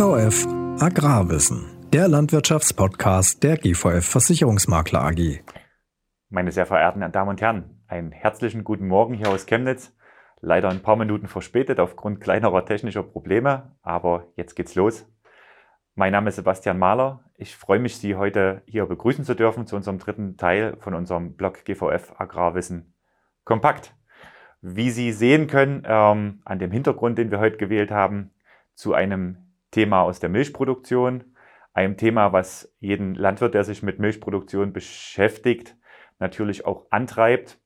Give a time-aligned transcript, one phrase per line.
[0.00, 0.46] GVF
[0.80, 5.42] Agrarwissen, der Landwirtschaftspodcast der GVF Versicherungsmakler AG.
[6.30, 9.94] Meine sehr verehrten Damen und Herren, einen herzlichen guten Morgen hier aus Chemnitz.
[10.40, 15.04] Leider ein paar Minuten verspätet aufgrund kleinerer technischer Probleme, aber jetzt geht's los.
[15.94, 17.22] Mein Name ist Sebastian Mahler.
[17.36, 21.36] Ich freue mich, Sie heute hier begrüßen zu dürfen zu unserem dritten Teil von unserem
[21.36, 22.94] Blog GVF Agrarwissen
[23.44, 23.94] Kompakt.
[24.62, 28.30] Wie Sie sehen können, ähm, an dem Hintergrund, den wir heute gewählt haben,
[28.74, 31.24] zu einem Thema aus der Milchproduktion,
[31.72, 35.76] einem Thema, was jeden Landwirt, der sich mit Milchproduktion beschäftigt,
[36.18, 37.58] natürlich auch antreibt.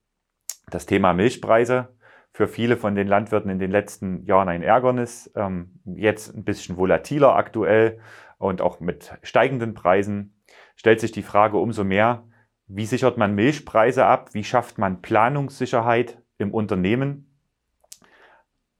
[0.70, 1.96] Das Thema Milchpreise.
[2.32, 5.30] Für viele von den Landwirten in den letzten Jahren ein Ärgernis.
[5.36, 8.00] Ähm, jetzt ein bisschen volatiler aktuell
[8.38, 10.34] und auch mit steigenden Preisen
[10.74, 12.24] stellt sich die Frage umso mehr,
[12.66, 14.30] wie sichert man Milchpreise ab?
[14.32, 17.30] Wie schafft man Planungssicherheit im Unternehmen?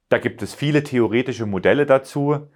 [0.09, 2.49] Da gibt es viele theoretische Modelle dazu.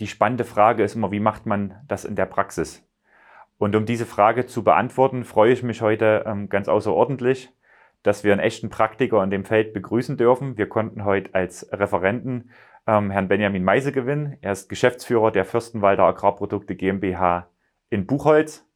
[0.00, 2.84] Die spannende Frage ist immer, wie macht man das in der Praxis?
[3.58, 7.52] Und um diese Frage zu beantworten, freue ich mich heute ähm, ganz außerordentlich,
[8.02, 10.58] dass wir einen echten Praktiker in dem Feld begrüßen dürfen.
[10.58, 12.50] Wir konnten heute als Referenten
[12.88, 14.36] ähm, Herrn Benjamin Meise gewinnen.
[14.40, 17.48] Er ist Geschäftsführer der Fürstenwalder Agrarprodukte GmbH
[17.88, 18.68] in Buchholz.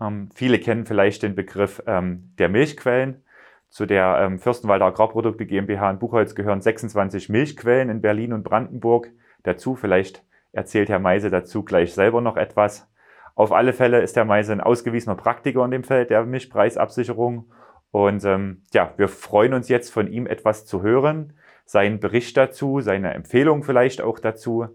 [0.00, 3.24] Ähm, viele kennen vielleicht den Begriff ähm, der Milchquellen.
[3.70, 9.10] Zu der ähm, Fürstenwalder Agrarprodukte GmbH in Buchholz gehören 26 Milchquellen in Berlin und Brandenburg.
[9.42, 12.88] Dazu vielleicht erzählt Herr Meise dazu gleich selber noch etwas.
[13.34, 17.50] Auf alle Fälle ist Herr Meise ein ausgewiesener Praktiker in dem Feld der Milchpreisabsicherung.
[17.90, 22.80] Und ähm, ja, wir freuen uns jetzt von ihm etwas zu hören, seinen Bericht dazu,
[22.80, 24.66] seine Empfehlung vielleicht auch dazu.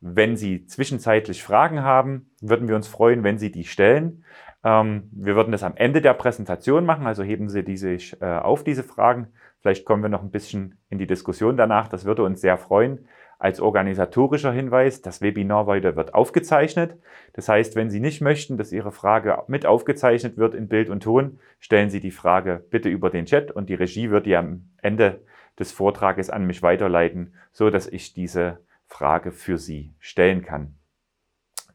[0.00, 4.24] Wenn Sie zwischenzeitlich Fragen haben, würden wir uns freuen, wenn Sie die stellen.
[4.64, 8.26] Ähm, wir würden das am Ende der Präsentation machen, also heben Sie die sich äh,
[8.26, 9.28] auf, diese Fragen.
[9.60, 11.88] Vielleicht kommen wir noch ein bisschen in die Diskussion danach.
[11.88, 13.06] Das würde uns sehr freuen.
[13.40, 16.96] Als organisatorischer Hinweis, das Webinar heute wird aufgezeichnet.
[17.34, 21.04] Das heißt, wenn Sie nicht möchten, dass Ihre Frage mit aufgezeichnet wird in Bild und
[21.04, 24.70] Ton, stellen Sie die Frage bitte über den Chat und die Regie wird die am
[24.82, 25.20] Ende
[25.56, 30.74] des Vortrages an mich weiterleiten, so dass ich diese Frage für Sie stellen kann.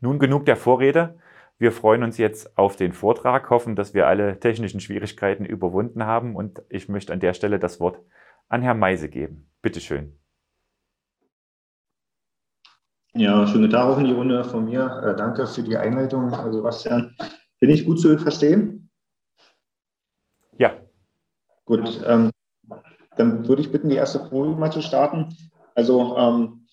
[0.01, 1.17] Nun genug der Vorrede.
[1.59, 6.35] Wir freuen uns jetzt auf den Vortrag, hoffen, dass wir alle technischen Schwierigkeiten überwunden haben
[6.35, 7.99] und ich möchte an der Stelle das Wort
[8.49, 9.49] an Herrn Meise geben.
[9.61, 10.17] Bitte schön.
[13.15, 14.85] Ja, schönen Tag auch in die Runde von mir.
[15.05, 17.15] Äh, danke für die Einleitung, Sebastian.
[17.59, 18.89] Bin ich gut zu verstehen?
[20.57, 20.73] Ja.
[21.65, 22.31] Gut, ähm,
[23.15, 25.37] dann würde ich bitten, die erste Folie mal zu starten.
[25.75, 26.65] Also ähm,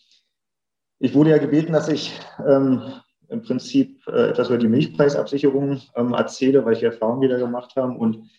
[0.99, 2.19] ich wurde ja gebeten, dass ich
[2.49, 2.85] ähm,
[3.29, 7.93] im Prinzip äh, etwas über die Milchpreisabsicherung ähm, erzähle, weil ich Erfahrungen wieder gemacht habe.
[7.93, 8.31] Und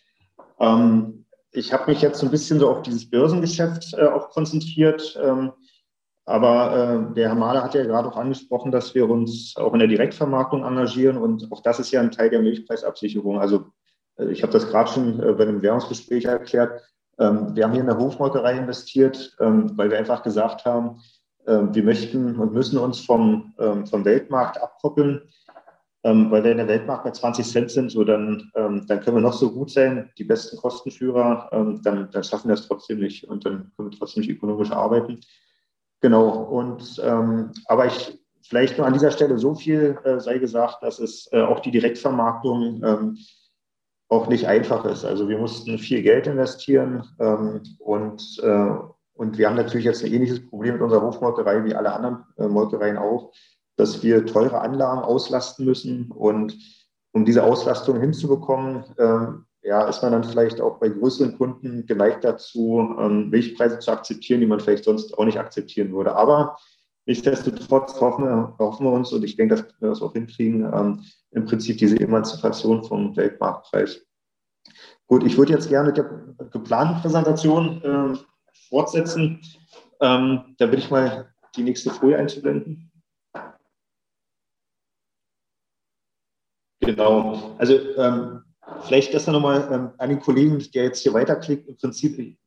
[0.59, 5.19] ähm, ich habe mich jetzt so ein bisschen so auf dieses Börsengeschäft äh, auch konzentriert.
[5.21, 5.51] Ähm,
[6.25, 9.79] aber äh, der Herr Mahler hat ja gerade auch angesprochen, dass wir uns auch in
[9.79, 13.39] der Direktvermarktung engagieren und auch das ist ja ein Teil der Milchpreisabsicherung.
[13.39, 13.65] Also
[14.17, 16.81] äh, ich habe das gerade schon äh, bei einem Währungsgespräch erklärt.
[17.19, 21.01] Ähm, wir haben hier in der Hofmolkerei investiert, ähm, weil wir einfach gesagt haben,
[21.47, 25.21] ähm, wir möchten und müssen uns vom, ähm, vom Weltmarkt abkoppeln.
[26.03, 29.21] Ähm, weil wir in der Weltmarkt bei 20 Cent sind, so dann, dann können wir
[29.21, 33.45] noch so gut sein, die besten Kostenführer, dann, dann schaffen wir es trotzdem nicht und
[33.45, 35.19] dann können wir trotzdem nicht ökonomisch arbeiten.
[36.01, 36.99] Genau, und
[37.65, 41.41] aber ich vielleicht nur an dieser Stelle so viel äh, sei gesagt, dass es äh,
[41.41, 43.15] auch die Direktvermarktung
[44.09, 45.05] auch nicht einfach ist.
[45.05, 47.07] Also wir mussten viel Geld investieren
[47.79, 48.75] und äh,
[49.21, 52.47] und wir haben natürlich jetzt ein ähnliches Problem mit unserer Hofmolkerei wie alle anderen äh,
[52.47, 53.31] Molkereien auch,
[53.75, 56.11] dass wir teure Anlagen auslasten müssen.
[56.11, 56.57] Und
[57.11, 62.23] um diese Auslastung hinzubekommen, ähm, ja, ist man dann vielleicht auch bei größeren Kunden geneigt
[62.23, 66.15] dazu, ähm, Milchpreise zu akzeptieren, die man vielleicht sonst auch nicht akzeptieren würde.
[66.15, 66.57] Aber
[67.05, 71.03] nichtsdestotrotz hoffen wir, hoffen wir uns, und ich denke, dass wir das auch hinkriegen, ähm,
[71.31, 74.01] im Prinzip diese Emanzipation vom Weltmarktpreis.
[75.07, 78.17] Gut, ich würde jetzt gerne mit der geplanten Präsentation äh,
[78.69, 79.41] fortsetzen.
[79.99, 82.91] Ähm, da würde ich mal die nächste Folie einzublenden.
[86.79, 87.55] Genau.
[87.59, 88.43] Also ähm,
[88.83, 91.67] vielleicht das dann nochmal ähm, an den Kollegen, der jetzt hier weiterklickt.
[91.67, 92.37] Im Prinzip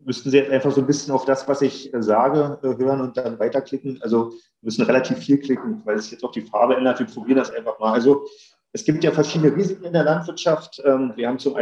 [0.00, 3.00] müssten Sie jetzt einfach so ein bisschen auf das, was ich äh, sage, äh, hören
[3.00, 4.00] und dann weiterklicken.
[4.02, 6.98] Also müssen relativ viel klicken, weil es jetzt auch die Farbe ändert.
[6.98, 7.92] Wir probieren das einfach mal.
[7.92, 8.26] Also
[8.72, 10.80] es gibt ja verschiedene Risiken in der Landwirtschaft.
[10.84, 11.54] Ähm, wir haben zum,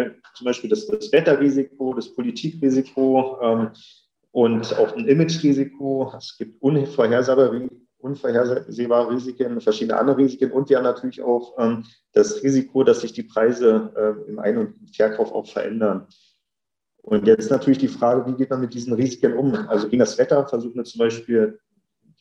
[0.43, 3.71] Beispiel das, Wetterrisiko, das Politikrisiko ähm,
[4.33, 6.13] und auch ein Imagerisiko.
[6.17, 7.69] Es gibt unvorhersehbare,
[8.07, 13.13] unvorhersehbare Risiken, verschiedene andere Risiken und wir haben natürlich auch ähm, das Risiko, dass sich
[13.13, 16.07] die Preise im Ein- und Verkauf auch verändern.
[17.03, 19.55] Und jetzt natürlich die Frage, wie geht man mit diesen Risiken um?
[19.69, 21.61] Also gegen das Wetter versuchen wir zum Beispiel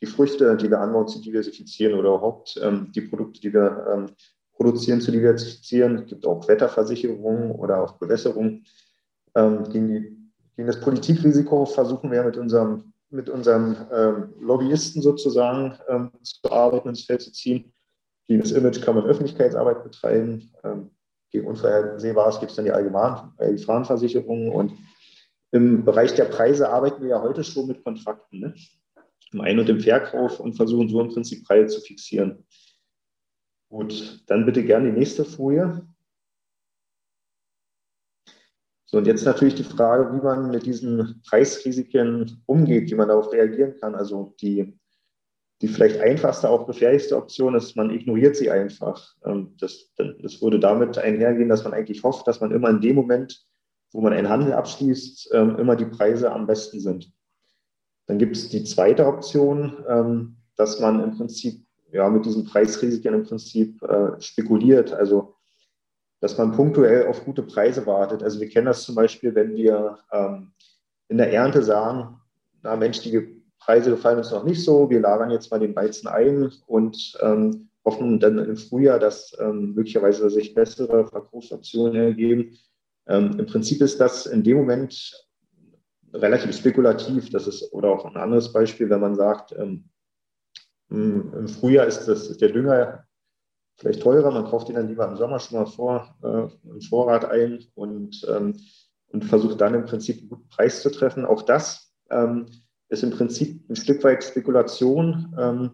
[0.02, 4.06] die Früchte, die wir anbauen, zu diversifizieren oder überhaupt ähm, die Produkte, die wir ähm,
[4.54, 5.96] produzieren, zu diversifizieren.
[5.96, 8.64] Es gibt auch Wetterversicherungen oder auch Bewässerung.
[9.36, 10.18] Ähm, gegen, die,
[10.56, 16.90] gegen das Politikrisiko versuchen wir mit unserem, mit unserem ähm, Lobbyisten sozusagen ähm, zu arbeiten,
[16.90, 17.74] ins Feld zu ziehen.
[18.28, 20.52] Gegen das Image kann man Öffentlichkeitsarbeit betreiben.
[20.64, 20.92] Ähm,
[21.32, 24.52] gegen Unvorhersehbares gibt es dann die allgemeinen äh.
[24.52, 24.74] Und
[25.52, 28.40] im Bereich der Preise arbeiten wir ja heute schon mit Kontrakten.
[28.40, 28.54] Ne?
[29.32, 32.46] Im Ein- und im Verkauf und versuchen so im Prinzip Preise zu fixieren.
[33.70, 35.86] Gut, dann bitte gerne die nächste Folie.
[38.96, 43.30] So, und jetzt natürlich die Frage, wie man mit diesen Preisrisiken umgeht, wie man darauf
[43.34, 43.94] reagieren kann.
[43.94, 44.80] Also die,
[45.62, 49.14] die vielleicht einfachste, auch gefährlichste Option ist, man ignoriert sie einfach.
[49.26, 52.96] Ähm, das, das würde damit einhergehen, dass man eigentlich hofft, dass man immer in dem
[52.96, 53.46] Moment,
[53.92, 57.12] wo man einen Handel abschließt, ähm, immer die Preise am besten sind.
[58.08, 63.14] Dann gibt es die zweite Option, ähm, dass man im Prinzip ja, mit diesen Preisrisiken
[63.14, 64.94] im Prinzip äh, spekuliert.
[64.94, 65.35] Also
[66.22, 68.24] dass man punktuell auf gute Preise wartet.
[68.24, 70.52] Also wir kennen das zum Beispiel, wenn wir ähm,
[71.08, 72.20] in der Ernte sagen,
[72.64, 76.08] na Mensch, die Preise gefallen uns noch nicht so, wir lagern jetzt mal den Weizen
[76.08, 82.58] ein und ähm, hoffen dann im Frühjahr, dass ähm, möglicherweise sich bessere Verkaufsoptionen ergeben.
[83.08, 85.28] Ähm, Im Prinzip ist das in dem Moment
[86.14, 87.30] relativ spekulativ.
[87.30, 89.90] Das ist, oder auch ein anderes Beispiel, wenn man sagt, ähm,
[90.90, 93.06] im Frühjahr ist, das, der Dünger
[93.78, 97.26] vielleicht teurer, man kauft ihn dann lieber im Sommer schon mal vor, äh, im Vorrat
[97.26, 98.60] ein und, ähm,
[99.08, 101.26] und versucht dann im Prinzip einen guten Preis zu treffen.
[101.26, 102.48] Auch das ähm,
[102.90, 105.72] ist im Prinzip ein Stück weit Spekulation, ähm,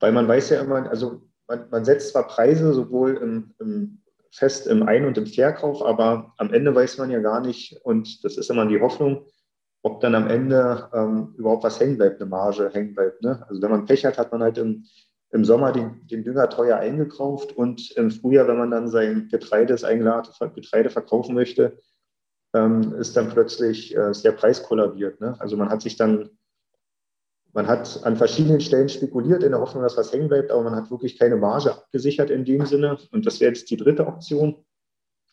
[0.00, 4.02] weil man weiß ja immer, also man, man setzt zwar Preise sowohl im, im
[4.32, 8.24] fest im Ein- und im Verkauf, aber am Ende weiß man ja gar nicht, und
[8.24, 9.26] das ist immer die Hoffnung,
[9.82, 13.22] ob dann am Ende ähm, überhaupt was hängen bleibt, eine Marge hängen bleibt.
[13.22, 13.44] Ne?
[13.48, 14.86] Also wenn man Pech hat, hat man halt im,
[15.32, 19.74] im Sommer den, den Dünger teuer eingekauft und im Frühjahr, wenn man dann sein Getreide,
[19.74, 19.82] das
[20.54, 21.78] Getreide verkaufen möchte,
[22.54, 25.20] ähm, ist dann plötzlich äh, ist der Preis kollabiert.
[25.20, 25.34] Ne?
[25.38, 26.28] Also man hat sich dann,
[27.54, 30.76] man hat an verschiedenen Stellen spekuliert in der Hoffnung, dass was hängen bleibt, aber man
[30.76, 32.98] hat wirklich keine Marge abgesichert in dem Sinne.
[33.10, 34.66] Und das wäre jetzt die dritte Option,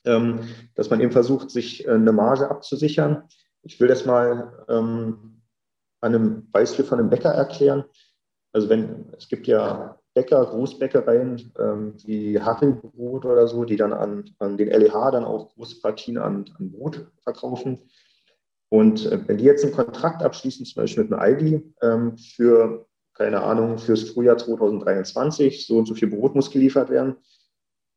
[0.05, 0.39] ähm,
[0.75, 3.23] dass man eben versucht, sich äh, eine Marge abzusichern.
[3.63, 5.41] Ich will das mal ähm,
[5.99, 7.83] an einem Beispiel von einem Bäcker erklären.
[8.51, 14.31] Also wenn, es gibt ja Bäcker, Großbäckereien ähm, wie Hackelbrot oder so, die dann an,
[14.39, 17.79] an den LEH dann auch große Partien an, an Brot verkaufen.
[18.69, 22.87] Und äh, wenn die jetzt einen Kontrakt abschließen, zum Beispiel mit einem Aldi, ähm, für,
[23.13, 27.15] keine Ahnung, fürs Frühjahr 2023, so und so viel Brot muss geliefert werden,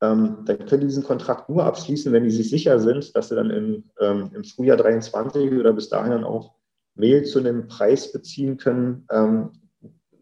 [0.03, 3.37] ähm, dann können die diesen Kontrakt nur abschließen, wenn die sich sicher sind, dass sie
[3.37, 6.55] dann im, ähm, im Frühjahr 23 oder bis dahin dann auch
[6.95, 9.51] Mehl zu einem Preis beziehen können, ähm,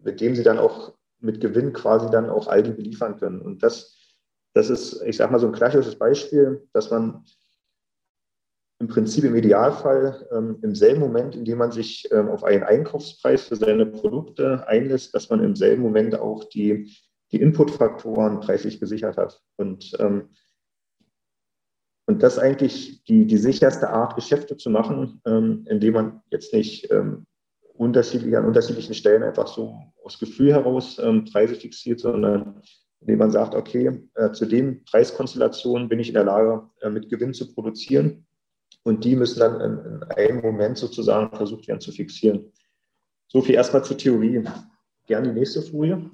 [0.03, 3.41] mit dem sie dann auch mit Gewinn quasi dann auch Aldi beliefern können.
[3.41, 3.97] Und das,
[4.55, 7.25] das ist, ich sage mal, so ein klassisches Beispiel, dass man
[8.81, 12.63] im Prinzip im Idealfall ähm, im selben Moment, in dem man sich ähm, auf einen
[12.63, 16.91] Einkaufspreis für seine Produkte einlässt, dass man im selben Moment auch die,
[17.31, 19.43] die Inputfaktoren preislich gesichert hat.
[19.57, 20.31] Und, ähm,
[22.07, 26.91] und das eigentlich die, die sicherste Art, Geschäfte zu machen, ähm, indem man jetzt nicht
[26.91, 27.27] ähm,
[27.81, 32.61] unterschiedlich an unterschiedlichen Stellen einfach so aus Gefühl heraus ähm, Preise fixiert, sondern
[33.01, 37.09] indem man sagt, okay, äh, zu den Preiskonstellationen bin ich in der Lage, äh, mit
[37.09, 38.27] Gewinn zu produzieren.
[38.83, 42.53] Und die müssen dann in, in, einem Moment sozusagen versucht werden zu fixieren.
[43.29, 44.45] So viel erstmal zur Theorie.
[45.07, 46.11] Gerne die nächste Folie.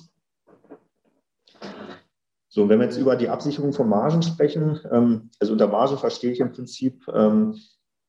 [2.49, 6.31] So, wenn wir jetzt über die Absicherung von Margen sprechen, ähm, also unter Marge verstehe
[6.31, 7.59] ich im Prinzip ähm,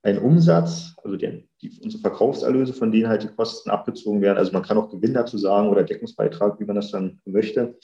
[0.03, 1.47] einen Umsatz, also die,
[1.87, 4.37] unsere Verkaufserlöse, von denen halt die Kosten abgezogen werden.
[4.37, 7.77] Also man kann auch Gewinn dazu sagen oder Deckungsbeitrag, wie man das dann möchte.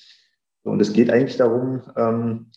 [0.64, 2.52] Und es geht eigentlich darum, ähm,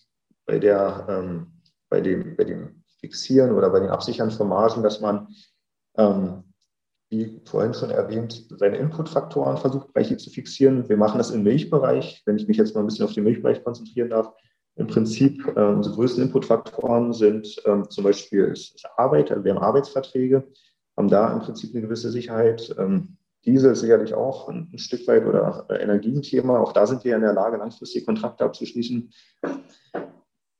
[0.44, 1.46] bei, der, ähm,
[1.88, 5.28] bei, dem, bei dem Fixieren oder bei dem Absichern von Margen, dass man,
[5.96, 6.44] ähm,
[7.10, 10.88] wie vorhin schon erwähnt, seine Inputfaktoren versucht, gleich zu fixieren.
[10.88, 12.22] Wir machen das im Milchbereich.
[12.26, 14.32] Wenn ich mich jetzt mal ein bisschen auf den Milchbereich konzentrieren darf,
[14.76, 19.62] im Prinzip, äh, unsere größten Inputfaktoren sind ähm, zum Beispiel ist Arbeit, also wir haben
[19.62, 20.46] Arbeitsverträge,
[20.96, 22.74] haben da im Prinzip eine gewisse Sicherheit.
[22.78, 26.58] Ähm, Diesel ist sicherlich auch ein, ein Stück weit oder Energienthema.
[26.58, 29.12] Auch da sind wir in der Lage, langfristige Kontrakte abzuschließen.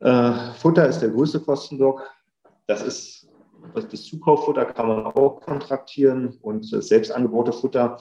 [0.01, 2.09] Äh, Futter ist der größte Kostenblock.
[2.67, 3.29] Das ist
[3.75, 7.99] das Zukauffutter kann man auch kontraktieren und das selbst angebaute Futter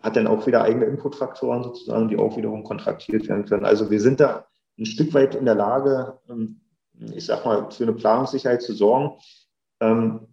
[0.00, 3.64] hat dann auch wieder eigene Inputfaktoren sozusagen, die auch wiederum kontraktiert werden können.
[3.64, 4.46] Also wir sind da
[4.78, 6.60] ein Stück weit in der Lage, ähm,
[7.14, 9.18] ich sag mal, für eine Planungssicherheit zu sorgen.
[9.80, 10.26] Ähm,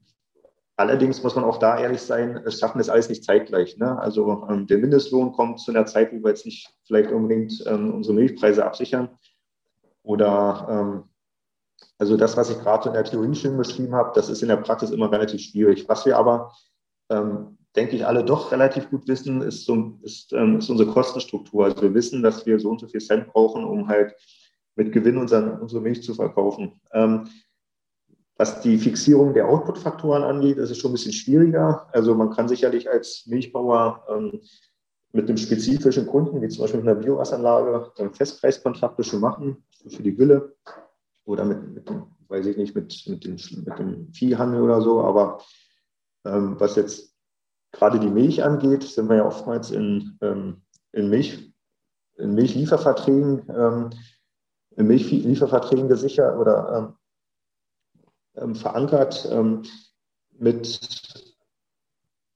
[0.79, 3.75] Allerdings muss man auch da ehrlich sein, es schaffen das alles nicht zeitgleich.
[3.75, 3.99] Ne?
[3.99, 7.95] Also ähm, der Mindestlohn kommt zu einer Zeit, wo wir jetzt nicht vielleicht unbedingt ähm,
[7.95, 9.09] unsere Milchpreise absichern.
[10.03, 11.03] Oder ähm,
[11.97, 14.55] also das, was ich gerade in der Theorie schön beschrieben habe, das ist in der
[14.55, 15.89] Praxis immer relativ schwierig.
[15.89, 16.53] Was wir aber,
[17.09, 21.65] ähm, denke ich, alle doch relativ gut wissen, ist, so, ist, ähm, ist unsere Kostenstruktur.
[21.65, 24.15] Also wir wissen, dass wir so und so viel Cent brauchen, um halt
[24.77, 26.79] mit Gewinn unseren, unsere Milch zu verkaufen.
[26.93, 27.27] Ähm,
[28.39, 31.87] was die Fixierung der Output-Faktoren angeht, ist es schon ein bisschen schwieriger.
[31.91, 34.39] Also man kann sicherlich als Milchbauer ähm,
[35.11, 39.57] mit einem spezifischen Kunden, wie zum Beispiel mit einer Biogasanlage, Festpreiskontrakte schon machen
[39.89, 40.55] für die Gülle
[41.25, 43.33] oder mit, mit dem, weiß ich nicht, mit, mit, dem,
[43.65, 45.01] mit dem Viehhandel oder so.
[45.01, 45.41] Aber
[46.25, 47.13] ähm, was jetzt
[47.73, 50.61] gerade die Milch angeht, sind wir ja oftmals in, ähm,
[50.93, 51.53] in, Milch,
[52.17, 53.89] in Milchlieferverträgen, ähm,
[54.77, 56.98] in Milchlieferverträgen gesichert oder ähm, ähm,
[58.53, 59.63] verankert, ähm,
[60.37, 60.79] mit,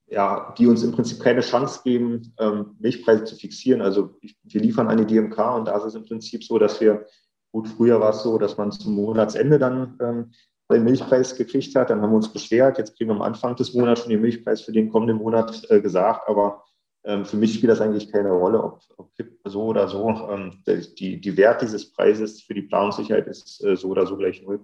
[0.07, 3.81] ja, die uns im Prinzip keine Chance geben, ähm, Milchpreise zu fixieren.
[3.81, 7.05] Also wir liefern eine DMK und da ist es im Prinzip so, dass wir,
[7.51, 10.31] gut, früher war es so, dass man zum Monatsende dann ähm,
[10.71, 11.89] den Milchpreis gekriegt hat.
[11.89, 12.77] Dann haben wir uns beschwert.
[12.77, 15.81] Jetzt kriegen wir am Anfang des Monats schon den Milchpreis für den kommenden Monat äh,
[15.81, 16.27] gesagt.
[16.27, 16.63] Aber
[17.05, 19.11] ähm, für mich spielt das eigentlich keine Rolle, ob, ob
[19.45, 20.09] so oder so.
[20.29, 24.41] Ähm, die, die Wert dieses Preises für die Planungssicherheit ist äh, so oder so gleich
[24.41, 24.61] null.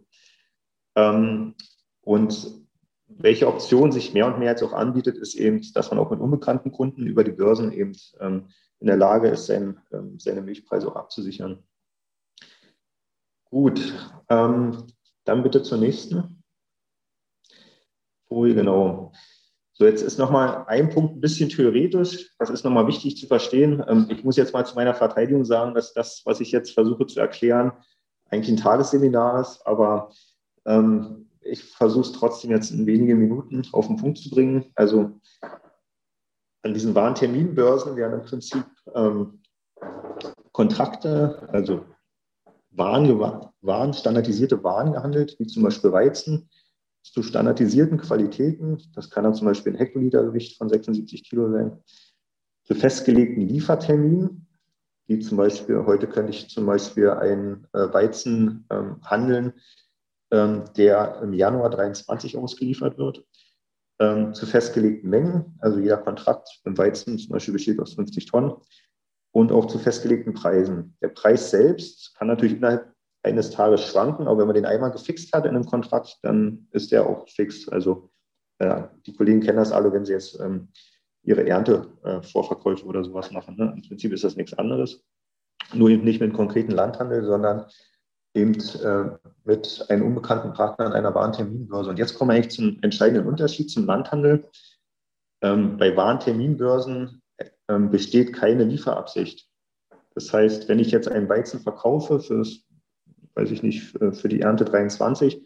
[0.96, 1.56] Ähm,
[2.02, 2.60] und
[3.08, 6.20] welche Option sich mehr und mehr jetzt auch anbietet, ist eben, dass man auch mit
[6.20, 10.88] unbekannten Kunden über die Börsen eben ähm, in der Lage ist, sein, ähm, seine Milchpreise
[10.88, 11.64] auch abzusichern.
[13.46, 13.94] Gut,
[14.30, 14.86] ähm,
[15.26, 16.44] dann bitte zur nächsten
[18.28, 19.12] Folie, genau.
[19.74, 22.32] So, jetzt ist nochmal ein Punkt ein bisschen theoretisch.
[22.38, 23.84] Das ist nochmal wichtig zu verstehen.
[23.88, 27.06] Ähm, ich muss jetzt mal zu meiner Verteidigung sagen, dass das, was ich jetzt versuche
[27.08, 27.72] zu erklären,
[28.30, 30.12] eigentlich ein Tagesseminar ist, aber
[30.66, 34.66] ähm, ich versuche es trotzdem jetzt in wenigen Minuten auf den Punkt zu bringen.
[34.76, 35.20] Also
[36.62, 39.42] an diesen Warenterminbörsen werden im Prinzip ähm,
[40.52, 41.86] Kontrakte, also
[42.72, 43.20] Waren,
[43.62, 46.50] Waren, standardisierte Waren gehandelt, wie zum Beispiel Weizen,
[47.02, 48.78] zu standardisierten Qualitäten.
[48.94, 51.80] Das kann dann zum Beispiel ein Hektolitergewicht von 76 Kilo sein.
[52.66, 54.48] Zu festgelegten Lieferterminen,
[55.08, 59.54] wie zum Beispiel, heute könnte ich zum Beispiel einen äh, Weizen ähm, handeln,
[60.32, 63.26] der im Januar 23 ausgeliefert wird,
[64.00, 65.58] ähm, zu festgelegten Mengen.
[65.60, 68.54] Also jeder Kontrakt im Weizen zum Beispiel besteht aus 50 Tonnen
[69.32, 70.96] und auch zu festgelegten Preisen.
[71.02, 72.94] Der Preis selbst kann natürlich innerhalb
[73.24, 76.92] eines Tages schwanken, aber wenn man den einmal gefixt hat in einem Kontrakt, dann ist
[76.92, 77.68] der auch fix.
[77.68, 78.10] Also
[78.60, 80.70] äh, die Kollegen kennen das alle, wenn sie jetzt ähm,
[81.24, 83.58] ihre Ernte-Vorverkäufe äh, oder sowas machen.
[83.58, 83.74] Ne?
[83.76, 85.04] Im Prinzip ist das nichts anderes.
[85.74, 87.66] Nur eben nicht mit konkreten Landhandel, sondern
[88.34, 91.90] eben äh, mit einem unbekannten Partner an einer Warenterminbörse.
[91.90, 94.46] Und jetzt kommen wir eigentlich zum entscheidenden Unterschied zum Landhandel.
[95.42, 97.22] Ähm, bei Warenterminbörsen
[97.68, 99.48] ähm, besteht keine Lieferabsicht.
[100.14, 102.46] Das heißt, wenn ich jetzt einen Weizen verkaufe für,
[103.36, 105.42] weiß ich nicht, für die Ernte 23,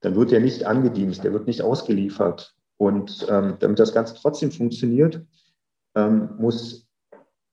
[0.00, 2.54] dann wird der nicht angedient, der wird nicht ausgeliefert.
[2.76, 5.24] Und ähm, damit das Ganze trotzdem funktioniert,
[5.96, 6.86] ähm, muss,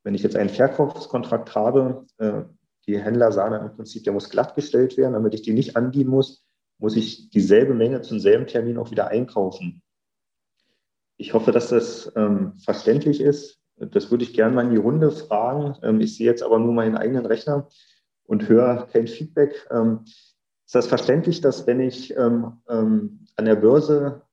[0.03, 2.43] wenn ich jetzt einen Verkaufskontrakt habe, äh,
[2.87, 6.45] die Händler sagen im Prinzip, der muss glattgestellt werden, damit ich die nicht andienen muss,
[6.77, 9.81] muss ich dieselbe Menge zum selben Termin auch wieder einkaufen.
[11.17, 13.59] Ich hoffe, dass das ähm, verständlich ist.
[13.77, 15.77] Das würde ich gerne mal in die Runde fragen.
[15.81, 17.67] Ähm, ich sehe jetzt aber nur meinen eigenen Rechner
[18.23, 19.67] und höre kein Feedback.
[19.71, 24.23] Ähm, ist das verständlich, dass wenn ich ähm, ähm, an der Börse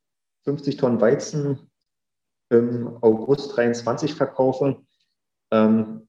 [0.45, 1.71] 50 Tonnen Weizen
[2.49, 4.83] im August 23 verkaufe,
[5.51, 6.02] ähm,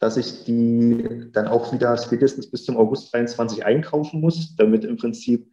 [0.00, 4.96] dass ich die dann auch wieder spätestens bis zum August 23 einkaufen muss, damit im
[4.96, 5.46] Prinzip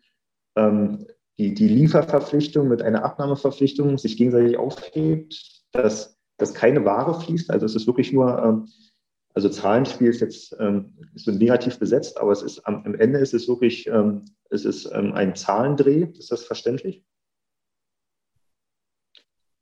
[0.56, 1.06] ähm,
[1.38, 7.51] die, die Lieferverpflichtung mit einer Abnahmeverpflichtung sich gegenseitig aufhebt, dass, dass keine Ware fließt.
[7.51, 8.68] Also es ist wirklich nur, ähm,
[9.34, 13.20] also Zahlenspiel ist jetzt ähm, ist so negativ besetzt, aber es ist am, am Ende
[13.20, 16.08] ist es wirklich, ähm, es ist ähm, ein Zahlendreh.
[16.18, 17.04] Ist das verständlich?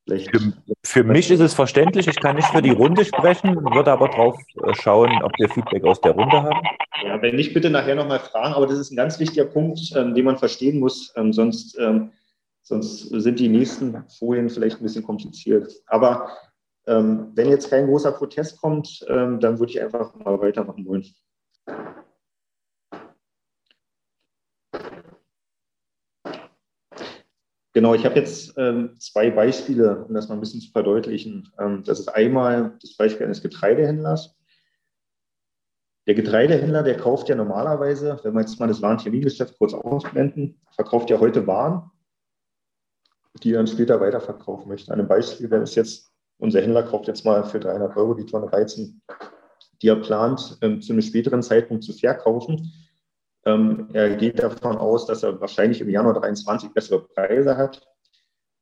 [0.08, 2.08] Für, für, mich ist es verständlich.
[2.08, 5.84] Ich kann nicht für die Runde sprechen, würde aber drauf äh, schauen, ob wir Feedback
[5.84, 6.62] aus der Runde haben.
[7.04, 8.54] Ja, wenn nicht, bitte nachher nochmal fragen.
[8.54, 11.12] Aber das ist ein ganz wichtiger Punkt, ähm, den man verstehen muss.
[11.16, 12.12] Ähm, sonst, ähm,
[12.62, 15.74] sonst sind die nächsten Folien vielleicht ein bisschen kompliziert.
[15.88, 16.30] Aber
[16.86, 21.06] ähm, wenn jetzt kein großer Protest kommt, ähm, dann würde ich einfach mal weitermachen wollen.
[27.76, 31.52] Genau, ich habe jetzt ähm, zwei Beispiele, um das mal ein bisschen zu verdeutlichen.
[31.60, 34.36] Ähm, das ist einmal das Beispiel eines Getreidehändlers.
[36.08, 41.10] Der Getreidehändler, der kauft ja normalerweise, wenn wir jetzt mal das Warentermingeschäft kurz ausblenden, verkauft
[41.10, 41.92] ja heute Waren
[43.44, 44.92] die dann später weiterverkaufen möchten.
[44.92, 48.52] Ein Beispiel wäre es jetzt, unser Händler kauft jetzt mal für 300 Euro die Tonne
[48.52, 49.02] Weizen,
[49.82, 52.72] die er plant, ähm, zu einem späteren Zeitpunkt zu verkaufen.
[53.46, 57.88] Ähm, er geht davon aus, dass er wahrscheinlich im Januar 23 bessere Preise hat.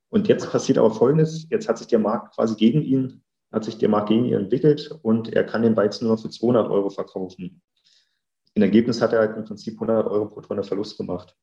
[0.09, 1.47] Und jetzt passiert aber Folgendes.
[1.49, 4.91] Jetzt hat sich der Markt quasi gegen ihn, hat sich der Markt gegen ihn entwickelt
[5.01, 7.61] und er kann den Weizen nur für 200 Euro verkaufen.
[8.53, 11.35] Im Ergebnis hat er halt im Prinzip 100 Euro pro Tonne Verlust gemacht.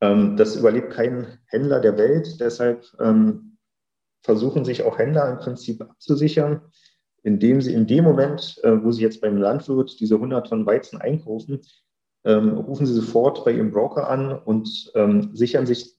[0.00, 2.40] Ähm, das überlebt kein Händler der Welt.
[2.40, 3.58] Deshalb ähm,
[4.22, 6.62] versuchen sich auch Händler im Prinzip abzusichern,
[7.26, 11.00] indem sie in dem Moment, äh, wo sie jetzt beim Landwirt diese 100 Tonnen Weizen
[11.00, 11.60] einkaufen,
[12.24, 15.98] ähm, rufen sie sofort bei ihrem Broker an und ähm, sichern sich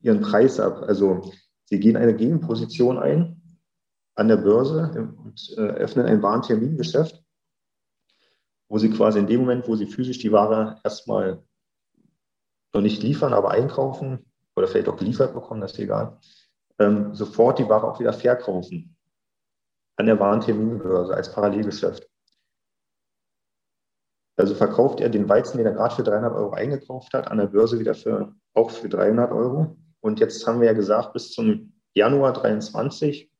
[0.00, 0.82] ihren Preis ab.
[0.82, 1.30] Also
[1.66, 3.40] sie gehen eine Gegenposition ein
[4.16, 7.22] an der Börse und äh, öffnen ein Warentermingeschäft,
[8.68, 11.40] wo sie quasi in dem Moment, wo sie physisch die Ware erstmal
[12.74, 16.18] noch nicht liefern, aber einkaufen oder vielleicht auch geliefert bekommen, das ist egal,
[16.80, 18.95] ähm, sofort die Ware auch wieder verkaufen
[19.96, 22.08] an der Warenterminbörse als Parallelgeschäft.
[24.36, 27.46] Also verkauft er den Weizen, den er gerade für 300 Euro eingekauft hat, an der
[27.46, 29.76] Börse wieder für, auch für 300 Euro.
[30.00, 33.32] Und jetzt haben wir ja gesagt, bis zum Januar 23,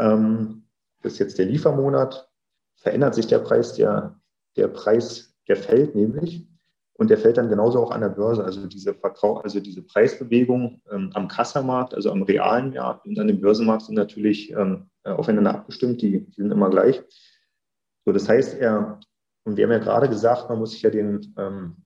[0.00, 0.66] ähm,
[1.02, 2.28] ist jetzt der Liefermonat,
[2.74, 4.20] verändert sich der Preis, der,
[4.56, 6.48] der Preis, der fällt nämlich.
[6.94, 8.42] Und der fällt dann genauso auch an der Börse.
[8.42, 13.28] Also diese Verkauf, also diese Preisbewegung ähm, am Kassamarkt, also am realen Markt und an
[13.28, 17.02] dem Börsenmarkt sind natürlich ähm, äh, aufeinander abgestimmt, die, die, sind immer gleich.
[18.04, 19.00] So, das heißt, er,
[19.44, 21.76] und wir haben ja gerade gesagt, man muss sich ja den, ähm,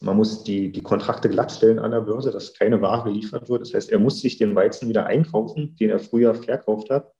[0.00, 3.62] man muss die, die Kontrakte glattstellen an der Börse, dass keine Ware geliefert wird.
[3.62, 7.12] Das heißt, er muss sich den Weizen wieder einkaufen, den er früher verkauft hat,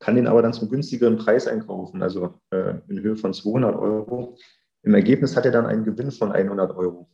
[0.00, 4.36] kann den aber dann zum günstigeren Preis einkaufen, also äh, in Höhe von 200 Euro.
[4.82, 7.10] Im Ergebnis hat er dann einen Gewinn von 100 Euro.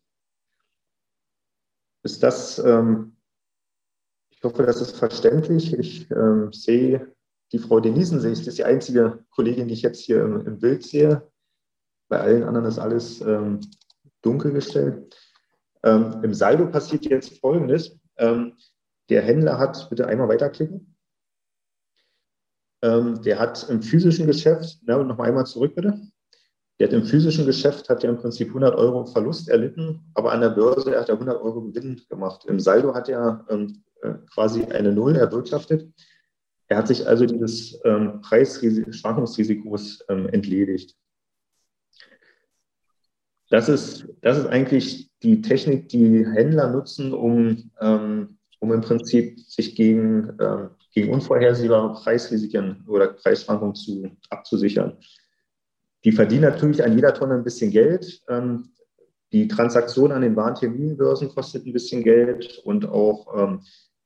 [2.03, 3.17] Ist das, ähm,
[4.31, 5.73] ich hoffe, das ist verständlich.
[5.79, 7.15] Ich ähm, sehe
[7.55, 10.45] die Frau Denisen, sehe ich, das ist die einzige Kollegin, die ich jetzt hier im,
[10.45, 11.31] im Bild sehe.
[12.09, 13.61] Bei allen anderen ist alles ähm,
[14.23, 15.17] dunkel gestellt.
[15.85, 17.97] Ähm, Im Saldo passiert jetzt Folgendes.
[18.17, 18.55] Ähm,
[19.09, 20.97] der Händler hat, bitte einmal weiterklicken.
[22.83, 26.01] Ähm, der hat im physischen Geschäft, na, noch einmal zurück bitte.
[26.81, 30.41] Der hat im physischen Geschäft hat er im Prinzip 100 Euro Verlust erlitten, aber an
[30.41, 32.47] der Börse hat er 100 Euro Gewinn gemacht.
[32.47, 35.89] Im Saldo hat er ähm, äh, quasi eine Null erwirtschaftet.
[36.69, 40.97] Er hat sich also dieses ähm, Preisschwankungsrisikos ähm, entledigt.
[43.51, 49.39] Das ist, das ist eigentlich die Technik, die Händler nutzen, um, ähm, um im Prinzip
[49.41, 54.97] sich gegen, ähm, gegen unvorhersehbare Preisrisiken oder Preisschwankungen zu, abzusichern.
[56.05, 58.23] Die verdienen natürlich an jeder Tonne ein bisschen Geld.
[58.29, 58.71] Ähm,
[59.33, 63.61] die Transaktion an den Warenterminbörsen kostet ein bisschen Geld und auch ähm,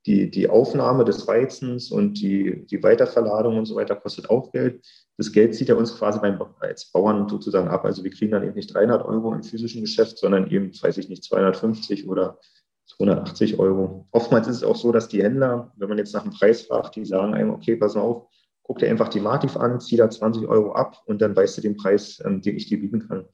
[0.08, 4.82] die, die Aufnahme des Weizens und die, die Weiterverladung und so weiter kostet auch Geld.
[5.18, 7.84] Das Geld zieht er uns quasi beim, als Bauern sozusagen ab.
[7.84, 11.10] Also wir kriegen dann eben nicht 300 Euro im physischen Geschäft, sondern eben, weiß ich
[11.10, 12.38] nicht, 250 oder
[12.86, 14.08] 280 Euro.
[14.10, 16.96] Oftmals ist es auch so, dass die Händler, wenn man jetzt nach dem Preis fragt,
[16.96, 18.28] die sagen einem, okay, pass mal auf,
[18.62, 21.60] guck dir einfach die Mativ an, zieh da 20 Euro ab und dann weißt du
[21.60, 23.26] den Preis, ähm, den ich dir bieten kann.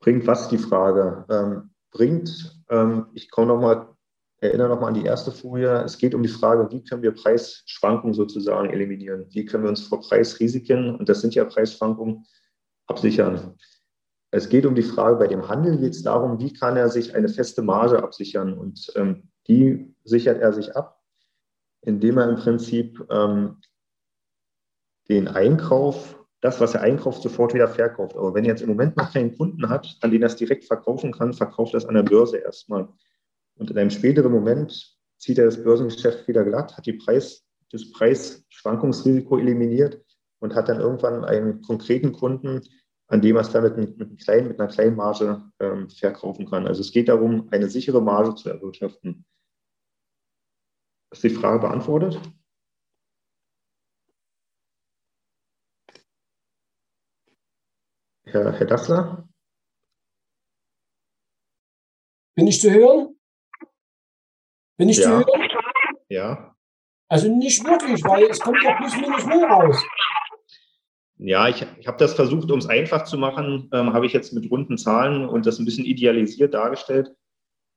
[0.00, 1.24] Bringt was die Frage?
[1.30, 3.88] Ähm, bringt, ähm, ich komme nochmal,
[4.40, 8.14] erinnere nochmal an die erste Folie, es geht um die Frage, wie können wir Preisschwankungen
[8.14, 9.26] sozusagen eliminieren?
[9.30, 12.24] Wie können wir uns vor Preisrisiken, und das sind ja Preisschwankungen,
[12.86, 13.54] absichern?
[14.30, 17.14] Es geht um die Frage, bei dem Handel geht es darum, wie kann er sich
[17.14, 18.56] eine feste Marge absichern?
[18.56, 20.98] Und ähm, die sichert er sich ab
[21.82, 23.60] indem er im Prinzip ähm,
[25.08, 28.16] den Einkauf, das, was er einkauft, sofort wieder verkauft.
[28.16, 30.64] Aber wenn er jetzt im Moment noch keinen Kunden hat, an den er es direkt
[30.64, 32.88] verkaufen kann, verkauft er es an der Börse erstmal.
[33.58, 37.90] Und in einem späteren Moment zieht er das Börsengeschäft wieder glatt, hat die Preis, das
[37.90, 40.00] Preisschwankungsrisiko eliminiert
[40.38, 42.62] und hat dann irgendwann einen konkreten Kunden,
[43.08, 46.48] an dem er es dann mit, mit, mit, kleinen, mit einer kleinen Marge ähm, verkaufen
[46.48, 46.66] kann.
[46.66, 49.26] Also es geht darum, eine sichere Marge zu erwirtschaften.
[51.10, 52.20] Ist die Frage beantwortet?
[58.24, 59.28] Herr, Herr Dassler?
[62.36, 63.17] Bin ich zu hören?
[64.78, 65.04] Bin ich ja.
[65.04, 65.48] zu hören?
[66.08, 66.54] Ja.
[67.08, 69.84] Also nicht wirklich, weil es kommt ja plus minus null raus.
[71.16, 74.32] Ja, ich, ich habe das versucht, um es einfach zu machen, ähm, habe ich jetzt
[74.32, 77.12] mit runden Zahlen und das ein bisschen idealisiert dargestellt.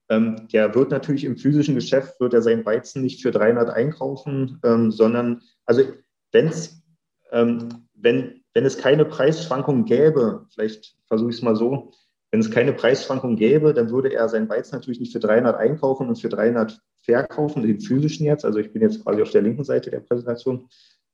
[0.10, 4.60] Ähm, der wird natürlich im physischen Geschäft, wird er seinen Weizen nicht für 300 einkaufen,
[4.64, 5.84] ähm, sondern, also
[6.32, 6.84] wenn's,
[7.32, 11.94] ähm, wenn, wenn es keine Preisschwankungen gäbe, vielleicht versuche ich es mal so,
[12.32, 16.08] wenn es keine Preisschwankung gäbe, dann würde er seinen Weizen natürlich nicht für 300 einkaufen
[16.08, 18.46] und für 300 verkaufen, den physischen jetzt.
[18.46, 20.70] Also ich bin jetzt quasi auf der linken Seite der Präsentation,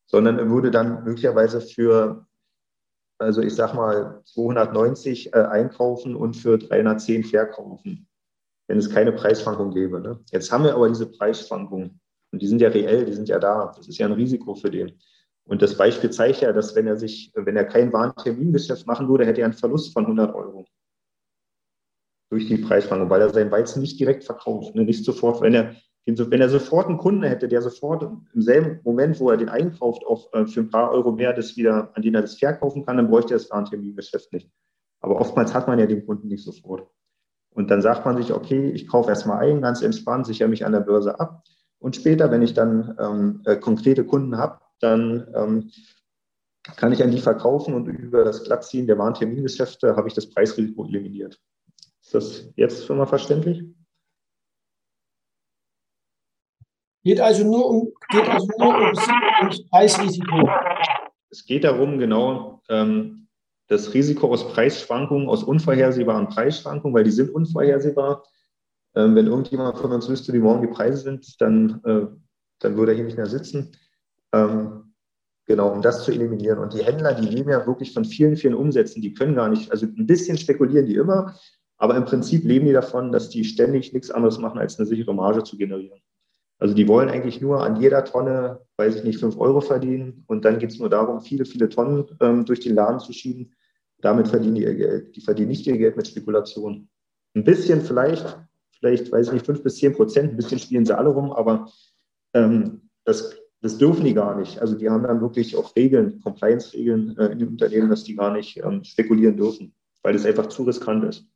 [0.05, 2.27] sondern er würde dann möglicherweise für,
[3.17, 8.07] also ich sag mal, 290 äh, einkaufen und für 310 verkaufen,
[8.67, 9.99] wenn es keine Preisschwankung gäbe.
[9.99, 10.19] Ne?
[10.31, 11.99] Jetzt haben wir aber diese Preisschwankungen
[12.31, 13.73] und die sind ja reell, die sind ja da.
[13.75, 14.99] Das ist ja ein Risiko für den.
[15.45, 19.25] Und das Beispiel zeigt ja, dass wenn er sich, wenn er kein Warentermingeschäft machen würde,
[19.25, 20.67] hätte er einen Verlust von 100 Euro
[22.29, 24.83] durch die Preisschwankung, weil er seinen Weizen nicht direkt verkauft, ne?
[24.83, 25.75] nicht sofort, wenn er
[26.07, 30.05] wenn er sofort einen Kunden hätte, der sofort im selben Moment, wo er den einkauft,
[30.05, 32.95] auch äh, für ein paar Euro mehr das wieder, an den er das verkaufen kann,
[32.95, 34.49] dann bräuchte er das Warentermingeschäft nicht.
[35.01, 36.89] Aber oftmals hat man ja den Kunden nicht sofort.
[37.53, 40.71] Und dann sagt man sich, okay, ich kaufe erstmal ein, ganz entspannt, sichere mich an
[40.71, 41.43] der Börse ab.
[41.79, 45.71] Und später, wenn ich dann ähm, äh, konkrete Kunden habe, dann ähm,
[46.75, 50.85] kann ich an die verkaufen und über das Glattziehen der Warentermingeschäfte habe ich das Preisrisiko
[50.85, 51.39] eliminiert.
[52.07, 53.65] Ist das jetzt schon mal verständlich?
[57.03, 58.93] Geht also nur um, geht also nur um
[59.49, 60.49] das Preisrisiko.
[61.29, 63.27] Es geht darum, genau ähm,
[63.67, 68.23] das Risiko aus Preisschwankungen, aus unvorhersehbaren Preisschwankungen, weil die sind unvorhersehbar.
[68.95, 72.07] Ähm, wenn irgendjemand von uns wüsste, wie morgen die Preise sind, dann, äh,
[72.59, 73.75] dann würde er hier nicht mehr sitzen.
[74.31, 74.93] Ähm,
[75.45, 76.59] genau, um das zu eliminieren.
[76.59, 79.01] Und die Händler, die leben ja wirklich von vielen, vielen Umsätzen.
[79.01, 81.35] Die können gar nicht, also ein bisschen spekulieren die immer,
[81.77, 85.13] aber im Prinzip leben die davon, dass die ständig nichts anderes machen, als eine sichere
[85.13, 85.99] Marge zu generieren.
[86.59, 90.23] Also die wollen eigentlich nur an jeder Tonne, weiß ich nicht, fünf Euro verdienen.
[90.27, 93.53] Und dann geht es nur darum, viele, viele Tonnen ähm, durch den Laden zu schieben.
[93.99, 95.15] Damit verdienen die ihr Geld.
[95.15, 96.89] Die verdienen nicht ihr Geld mit Spekulation.
[97.35, 98.39] Ein bisschen vielleicht,
[98.71, 101.71] vielleicht, weiß ich nicht, fünf bis zehn Prozent, ein bisschen spielen sie alle rum, aber
[102.33, 104.59] ähm, das, das dürfen die gar nicht.
[104.59, 108.33] Also die haben dann wirklich auch Regeln, Compliance-Regeln äh, in den Unternehmen, dass die gar
[108.33, 111.27] nicht ähm, spekulieren dürfen, weil es einfach zu riskant ist.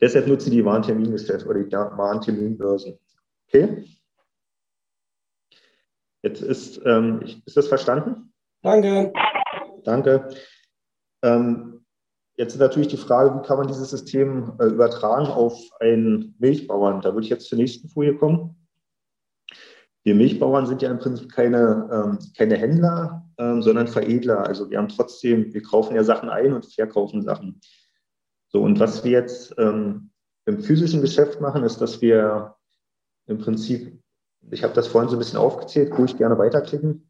[0.00, 2.98] Deshalb nutze die Warentermingeschäfte oder die Warenterminbörsen.
[3.48, 3.84] Okay?
[6.22, 8.32] Jetzt ist, ähm, ist das verstanden?
[8.62, 9.12] Danke.
[9.84, 10.28] Danke.
[11.22, 11.84] Ähm,
[12.36, 17.00] jetzt ist natürlich die Frage, wie kann man dieses System äh, übertragen auf einen Milchbauern?
[17.00, 18.56] Da würde ich jetzt zur nächsten Folie kommen.
[20.02, 24.46] Wir Milchbauern sind ja im Prinzip keine, ähm, keine Händler, ähm, sondern Veredler.
[24.46, 27.60] Also wir haben trotzdem, wir kaufen ja Sachen ein und verkaufen Sachen.
[28.56, 30.08] So, und was wir jetzt ähm,
[30.46, 32.56] im physischen Geschäft machen, ist, dass wir
[33.26, 34.02] im Prinzip,
[34.50, 37.06] ich habe das vorhin so ein bisschen aufgezählt, ich gerne weiterklicken,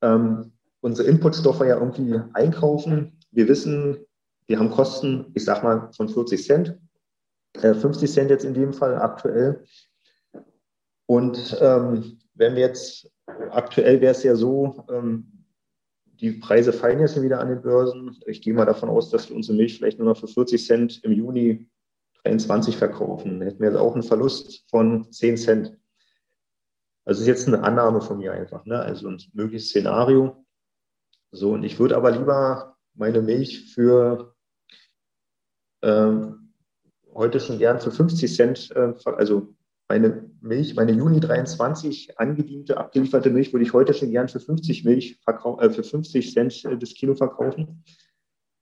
[0.00, 3.20] ähm, unsere Inputstoffe ja irgendwie einkaufen.
[3.32, 3.98] Wir wissen,
[4.46, 6.78] wir haben Kosten, ich sag mal, von 40 Cent,
[7.60, 9.64] äh, 50 Cent jetzt in dem Fall aktuell.
[11.04, 13.10] Und ähm, wenn wir jetzt,
[13.50, 15.37] aktuell wäre es ja so, ähm,
[16.20, 18.18] die Preise fallen jetzt wieder an den Börsen.
[18.26, 21.04] Ich gehe mal davon aus, dass wir unsere Milch vielleicht nur noch für 40 Cent
[21.04, 21.68] im Juni
[22.24, 23.38] 23 verkaufen.
[23.38, 25.78] Dann hätten wir jetzt auch einen Verlust von 10 Cent.
[27.04, 28.78] Also ist jetzt eine Annahme von mir einfach, ne?
[28.78, 30.44] also ein mögliches Szenario.
[31.30, 34.34] So, und ich würde aber lieber meine Milch für
[35.82, 36.52] ähm,
[37.14, 39.54] heute schon gern für 50 Cent, äh, also
[39.88, 44.84] meine Milch, meine Juni 23 angediente, abgelieferte Milch würde ich heute schon gern für 50
[44.84, 47.84] Milch äh, für 50 Cent äh, das Kilo verkaufen.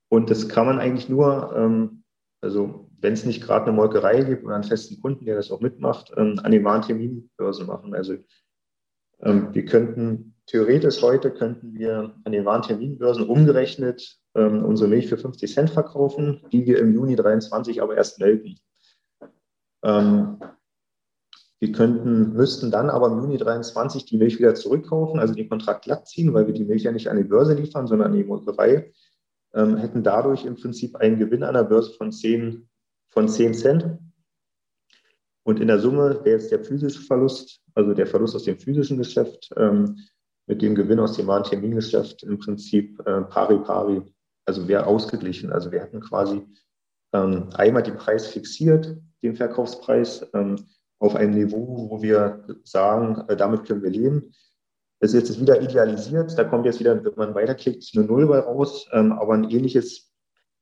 [0.09, 2.03] Und das kann man eigentlich nur, ähm,
[2.41, 5.61] also wenn es nicht gerade eine Molkerei gibt oder einen festen Kunden, der das auch
[5.61, 7.93] mitmacht, ähm, an den Warenterminbörsen machen.
[7.93, 8.15] Also
[9.21, 15.17] ähm, wir könnten theoretisch heute könnten wir an den Warenterminbörsen umgerechnet ähm, unsere Milch für
[15.17, 18.57] 50 Cent verkaufen, die wir im Juni 23 aber erst melken.
[19.83, 20.39] Ähm,
[21.59, 25.85] wir könnten, müssten dann aber im Juni 23 die Milch wieder zurückkaufen, also den Kontrakt
[25.85, 28.23] glatt ziehen, weil wir die Milch ja nicht an die Börse liefern, sondern an die
[28.23, 28.91] Molkerei,
[29.55, 32.69] ähm, hätten dadurch im Prinzip einen Gewinn an der Börse von 10,
[33.09, 33.97] von 10 Cent.
[35.43, 38.97] Und in der Summe wäre jetzt der physische Verlust, also der Verlust aus dem physischen
[38.97, 39.97] Geschäft, ähm,
[40.45, 44.01] mit dem Gewinn aus dem Warentermingeschäft im Prinzip äh, pari pari,
[44.45, 45.51] also wäre ausgeglichen.
[45.51, 46.41] Also wir hätten quasi
[47.13, 50.57] ähm, einmal den Preis fixiert, den Verkaufspreis, ähm,
[50.99, 54.33] auf einem Niveau, wo wir sagen, äh, damit können wir leben.
[54.99, 58.39] Das ist jetzt wieder idealisiert, da kommt jetzt wieder, wenn man weiterklickt, eine Null bei
[58.39, 60.11] raus, ähm, aber ein ähnliches,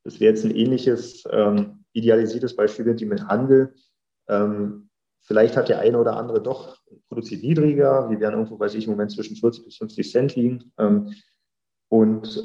[0.04, 3.74] das wäre jetzt ein ähnliches ähm, idealisiertes Beispiel die mit Handel.
[4.28, 4.90] Ähm,
[5.22, 8.92] vielleicht hat der eine oder andere doch produziert niedriger, wir werden irgendwo, weiß ich, im
[8.92, 10.72] Moment zwischen 40 bis 50 Cent liegen
[11.90, 12.44] und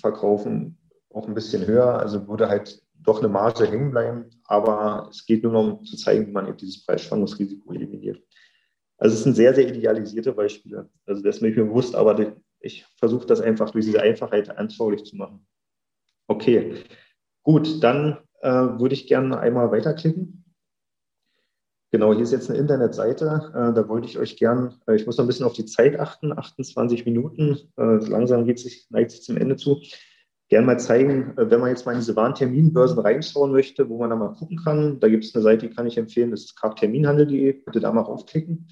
[0.00, 0.78] verkaufen
[1.10, 5.42] auch ein bisschen höher, also würde halt doch eine Marge hängen bleiben, aber es geht
[5.42, 8.22] nur noch um zu zeigen, wie man eben dieses Preisschwankungsrisiko eliminiert.
[8.98, 10.88] Also es sind sehr, sehr idealisierte Beispiele.
[11.06, 15.16] Also das ist mir bewusst, aber ich versuche das einfach durch diese Einfachheit anschaulich zu
[15.16, 15.46] machen.
[16.26, 16.84] Okay,
[17.48, 20.44] Gut, dann äh, würde ich gerne einmal weiterklicken.
[21.90, 23.24] Genau, hier ist jetzt eine Internetseite.
[23.54, 25.98] Äh, da wollte ich euch gern, äh, ich muss noch ein bisschen auf die Zeit
[25.98, 27.58] achten, 28 Minuten.
[27.78, 29.80] Äh, langsam geht sich, neigt sich zum Ende zu.
[30.48, 34.10] Gern mal zeigen, äh, wenn man jetzt mal in diese Warenterminbörsen reinschauen möchte, wo man
[34.10, 35.00] da mal gucken kann.
[35.00, 37.52] Da gibt es eine Seite, die kann ich empfehlen, das ist kartterminhandel.de.
[37.52, 38.68] Bitte da mal raufklicken.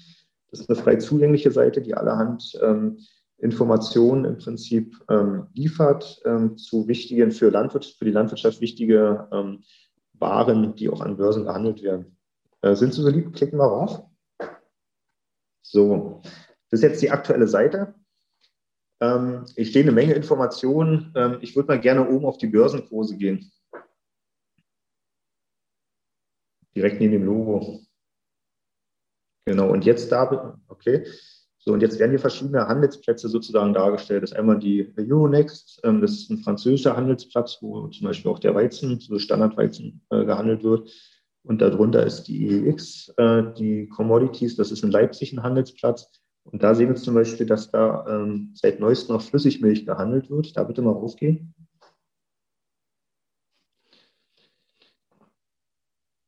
[0.49, 2.99] Das ist eine frei zugängliche Seite, die allerhand ähm,
[3.37, 9.63] Informationen im Prinzip ähm, liefert ähm, zu wichtigen, für, Landwirtschaft, für die Landwirtschaft wichtige ähm,
[10.13, 12.17] Waren, die auch an Börsen gehandelt werden.
[12.61, 13.33] Äh, sind Sie so lieb?
[13.33, 14.03] Klicken wir rauf.
[15.61, 16.21] So,
[16.69, 17.93] das ist jetzt die aktuelle Seite.
[18.99, 21.13] Ähm, ich stehe eine Menge Informationen.
[21.15, 23.51] Ähm, ich würde mal gerne oben auf die Börsenkurse gehen.
[26.75, 27.81] Direkt neben dem Logo.
[29.45, 31.05] Genau, und jetzt da, okay.
[31.57, 34.23] So, und jetzt werden hier verschiedene Handelsplätze sozusagen dargestellt.
[34.23, 38.39] Das ist einmal die Euronext, ähm, das ist ein französischer Handelsplatz, wo zum Beispiel auch
[38.39, 40.89] der Weizen, so Standardweizen äh, gehandelt wird.
[41.43, 46.09] Und darunter ist die EEX, äh, die Commodities, das ist in Leipzig ein Handelsplatz.
[46.51, 50.55] Und da sehen wir zum Beispiel, dass da ähm, seit neuestem noch Flüssigmilch gehandelt wird.
[50.55, 51.53] Da bitte mal raufgehen.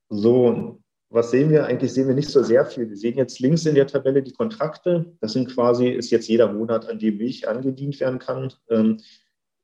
[0.09, 0.79] So,
[1.09, 1.65] was sehen wir?
[1.65, 2.89] Eigentlich sehen wir nicht so sehr viel.
[2.89, 5.13] Wir sehen jetzt links in der Tabelle die Kontrakte.
[5.21, 8.53] Das sind quasi, ist jetzt jeder Monat, an dem Milch angedient werden kann.
[8.69, 8.99] Ähm,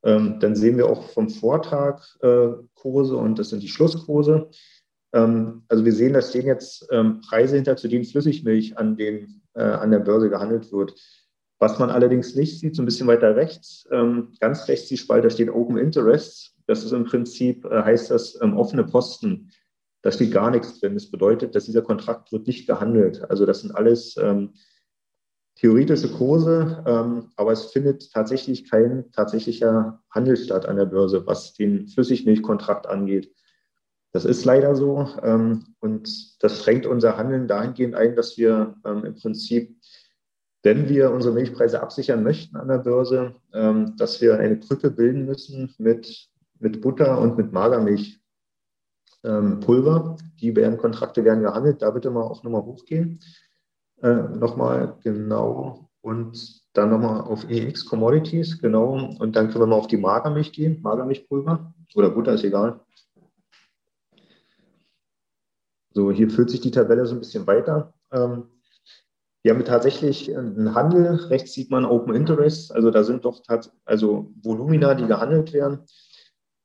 [0.04, 4.50] ähm, dann sehen wir auch vom Vortag äh, Kurse und das sind die Schlusskurse.
[5.13, 9.41] Ähm, also wir sehen, da stehen jetzt ähm, Preise hinter, zu denen Flüssigmilch an, den,
[9.56, 10.94] äh, an der Börse gehandelt wird.
[11.60, 15.28] Was man allerdings nicht sieht, so ein bisschen weiter rechts, ähm, ganz rechts die Spalte,
[15.28, 16.54] da steht Open Interests.
[16.68, 19.52] Das ist im Prinzip, äh, heißt das, offene Posten.
[20.02, 20.94] Da steht gar nichts drin.
[20.94, 23.28] Das bedeutet, dass dieser Kontrakt wird nicht gehandelt.
[23.30, 24.54] Also das sind alles ähm,
[25.56, 31.54] theoretische Kurse, ähm, aber es findet tatsächlich kein tatsächlicher Handel statt an der Börse, was
[31.54, 33.34] den Flüssigmilchkontrakt angeht.
[34.15, 35.10] Das ist leider so.
[35.23, 39.75] Ähm, und das schränkt unser Handeln dahingehend ein, dass wir ähm, im Prinzip,
[40.63, 45.25] wenn wir unsere Milchpreise absichern möchten an der Börse, ähm, dass wir eine Brücke bilden
[45.25, 50.15] müssen mit, mit Butter und mit Magermilchpulver.
[50.39, 51.82] Die werden, Kontrakte werden gehandelt.
[51.82, 53.19] Da bitte mal auch nochmal hochgehen.
[54.01, 55.89] Äh, nochmal genau.
[55.99, 59.13] Und dann nochmal auf EX Commodities, genau.
[59.19, 62.80] Und dann können wir mal auf die Magermilch gehen, Magermilchpulver oder Butter ist egal.
[65.95, 67.93] So, hier führt sich die Tabelle so ein bisschen weiter.
[68.12, 68.49] Ähm,
[69.43, 71.15] wir haben tatsächlich einen Handel.
[71.27, 72.73] Rechts sieht man Open Interest.
[72.73, 73.41] Also da sind doch
[73.86, 75.86] also Volumina, die gehandelt werden.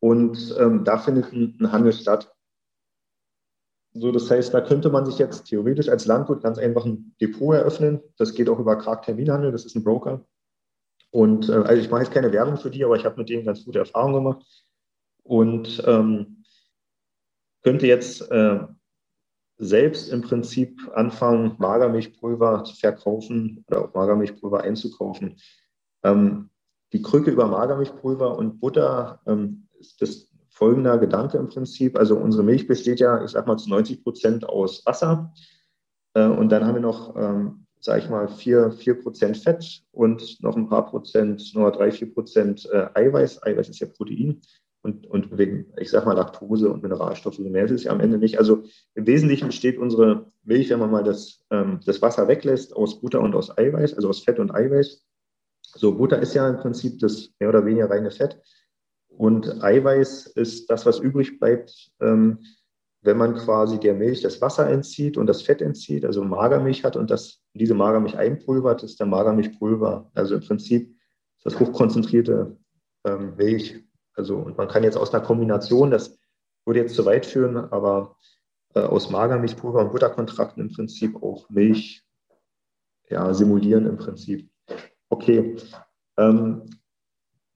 [0.00, 2.34] Und ähm, da findet ein, ein, Handel statt.
[3.92, 7.54] So, das heißt, da könnte man sich jetzt theoretisch als Landwirt ganz einfach ein Depot
[7.54, 8.00] eröffnen.
[8.16, 9.52] Das geht auch über Krag Terminhandel.
[9.52, 10.26] Das ist ein Broker.
[11.10, 13.44] Und äh, also ich mache jetzt keine Werbung für die, aber ich habe mit denen
[13.44, 14.66] ganz gute Erfahrungen gemacht.
[15.22, 16.42] Und ähm,
[17.62, 18.60] könnte jetzt äh,
[19.60, 25.36] selbst im Prinzip anfangen, Magermilchpulver zu verkaufen oder auch Magermilchpulver einzukaufen.
[26.02, 26.48] Ähm,
[26.92, 31.98] die Krücke über Magermilchpulver und Butter ähm, ist das folgender Gedanke im Prinzip.
[31.98, 35.32] Also unsere Milch besteht ja, ich sag mal, zu 90 Prozent aus Wasser.
[36.14, 40.42] Äh, und dann haben wir noch, ähm, sage ich mal, 4, 4 Prozent Fett und
[40.42, 43.42] noch ein paar Prozent, nur 3, 4 Prozent äh, Eiweiß.
[43.42, 44.40] Eiweiß ist ja Protein
[44.82, 48.00] und, und wegen, ich sag mal, Laktose und Mineralstoffe, so mehr ist es ja am
[48.00, 48.38] Ende nicht.
[48.38, 48.64] Also
[48.94, 53.20] im Wesentlichen besteht unsere Milch, wenn man mal das, ähm, das Wasser weglässt, aus Butter
[53.20, 55.04] und aus Eiweiß, also aus Fett und Eiweiß.
[55.62, 58.40] So, Butter ist ja im Prinzip das mehr oder weniger reine Fett.
[59.08, 62.38] Und Eiweiß ist das, was übrig bleibt, ähm,
[63.02, 66.96] wenn man quasi der Milch das Wasser entzieht und das Fett entzieht, also Magermilch hat
[66.96, 70.10] und das, diese Magermilch einpulvert, ist der Magermilchpulver.
[70.14, 70.94] Also im Prinzip
[71.36, 72.56] ist das hochkonzentrierte
[73.04, 73.82] ähm, Milch
[74.20, 76.18] also, und man kann jetzt aus einer Kombination, das
[76.66, 78.16] würde jetzt zu weit führen, aber
[78.74, 82.04] äh, aus Magermilchpulver und Butterkontrakten im Prinzip auch Milch
[83.08, 84.50] ja, simulieren im Prinzip.
[85.08, 85.56] Okay.
[86.18, 86.66] Ähm,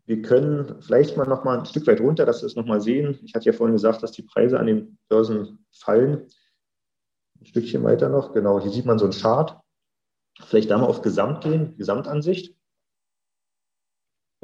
[0.07, 2.81] wir können vielleicht mal noch mal ein Stück weit runter, dass wir es noch mal
[2.81, 3.19] sehen.
[3.23, 6.27] Ich hatte ja vorhin gesagt, dass die Preise an den Börsen fallen.
[7.41, 8.33] Ein Stückchen weiter noch.
[8.33, 9.61] Genau, hier sieht man so einen Chart.
[10.41, 12.57] Vielleicht da mal auf Gesamt gehen, Gesamtansicht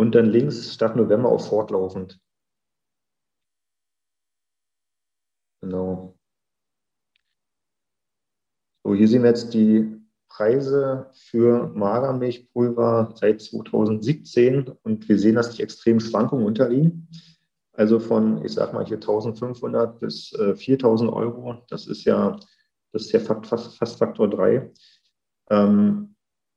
[0.01, 2.19] und dann links statt November auf fortlaufend.
[5.61, 6.17] Genau.
[8.83, 15.55] So, hier sehen wir jetzt die Preise für Magermilchpulver seit 2017 und wir sehen, dass
[15.55, 17.07] die extremen Schwankungen unterliegen.
[17.75, 21.63] Also von, ich sag mal hier 1500 bis äh, 4000 Euro.
[21.69, 22.41] Das ist ja,
[22.93, 24.73] das ist ja fast, fast Faktor 3.
[25.51, 26.10] Ähm,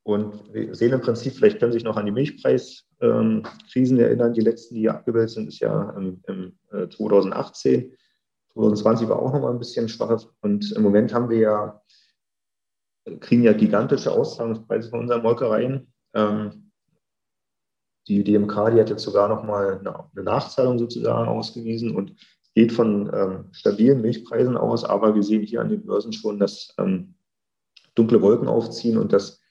[0.03, 4.41] und wir sehen im Prinzip, vielleicht können Sie sich noch an die Milchpreiskrisen erinnern, die
[4.41, 6.57] letzten, die abgebildet sind, ist ja im, im
[6.89, 7.93] 2018.
[8.53, 10.25] 2020 war auch noch mal ein bisschen schwach.
[10.41, 11.81] Und im Moment haben wir ja,
[13.21, 15.93] kriegen ja gigantische Auszahlungspreise von unseren Molkereien.
[16.13, 16.71] Ähm,
[18.09, 22.13] die DMK, die hat jetzt sogar noch mal eine Nachzahlung sozusagen ausgewiesen und
[22.53, 24.83] geht von ähm, stabilen Milchpreisen aus.
[24.83, 27.15] Aber wir sehen hier an den Börsen schon, dass ähm,
[27.95, 29.42] dunkle Wolken aufziehen und dass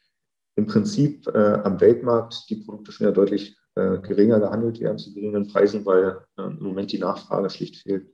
[0.56, 5.14] im Prinzip äh, am Weltmarkt die Produkte schon ja deutlich äh, geringer gehandelt werden zu
[5.14, 8.06] geringen Preisen, weil äh, im Moment die Nachfrage schlicht fehlt.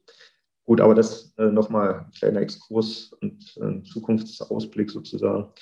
[0.65, 5.53] Gut, aber das äh, nochmal ein kleiner Exkurs und ein Zukunftsausblick sozusagen.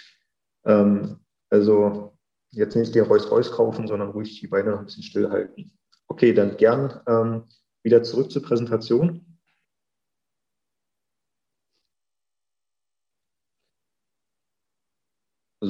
[0.64, 2.12] Ähm, also
[2.50, 5.72] jetzt nicht den Reus Reus kaufen, sondern ruhig die Beine noch ein bisschen stillhalten.
[6.08, 7.44] Okay, dann gern ähm,
[7.82, 9.35] wieder zurück zur Präsentation.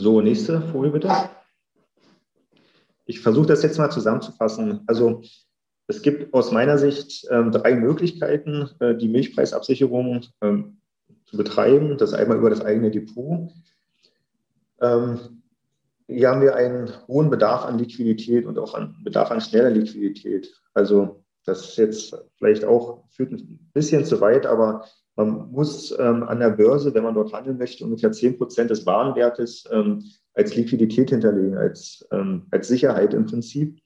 [0.06, 1.10] So, nächste Folie bitte.
[3.06, 4.84] Ich versuche das jetzt mal zusammenzufassen.
[4.86, 5.22] Also
[5.88, 10.80] es gibt aus meiner Sicht ähm, drei Möglichkeiten, äh, die Milchpreisabsicherung ähm,
[11.24, 11.98] zu betreiben.
[11.98, 13.50] Das einmal über das eigene Depot.
[14.80, 15.42] Ähm,
[16.06, 20.54] hier haben wir einen hohen Bedarf an Liquidität und auch an Bedarf an schneller Liquidität.
[20.72, 24.84] Also das ist jetzt vielleicht auch führt ein bisschen zu weit, aber
[25.16, 28.86] man muss ähm, an der Börse, wenn man dort handeln möchte, ungefähr 10 Prozent des
[28.86, 33.80] Warenwertes ähm, als Liquidität hinterlegen, als, ähm, als Sicherheit im Prinzip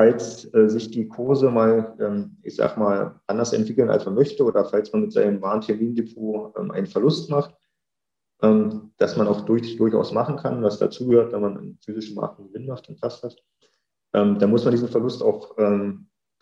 [0.00, 4.44] falls äh, sich die Kurse mal, ähm, ich sag mal, anders entwickeln, als man möchte,
[4.44, 7.54] oder falls man mit seinem Warentermindepot ähm, einen Verlust macht,
[8.42, 12.38] ähm, dass man auch durch, durchaus machen kann, was dazugehört, wenn man einen physischen Markt
[12.38, 13.36] einen Gewinn macht, passt das.
[14.14, 15.54] Ähm, dann muss man diesen Verlust auch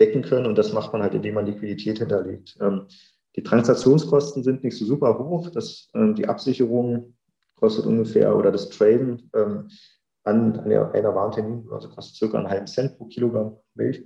[0.00, 2.56] decken können und das macht man halt, indem man Liquidität hinterlegt.
[3.38, 5.50] Ähm, die Transaktionskosten sind nicht so super hoch.
[5.50, 7.14] Das, die Absicherung
[7.56, 9.30] kostet ungefähr oder das Traden
[10.28, 14.04] an einer, einer Warenterminbörse kostet circa einen halben Cent pro Kilogramm Milch.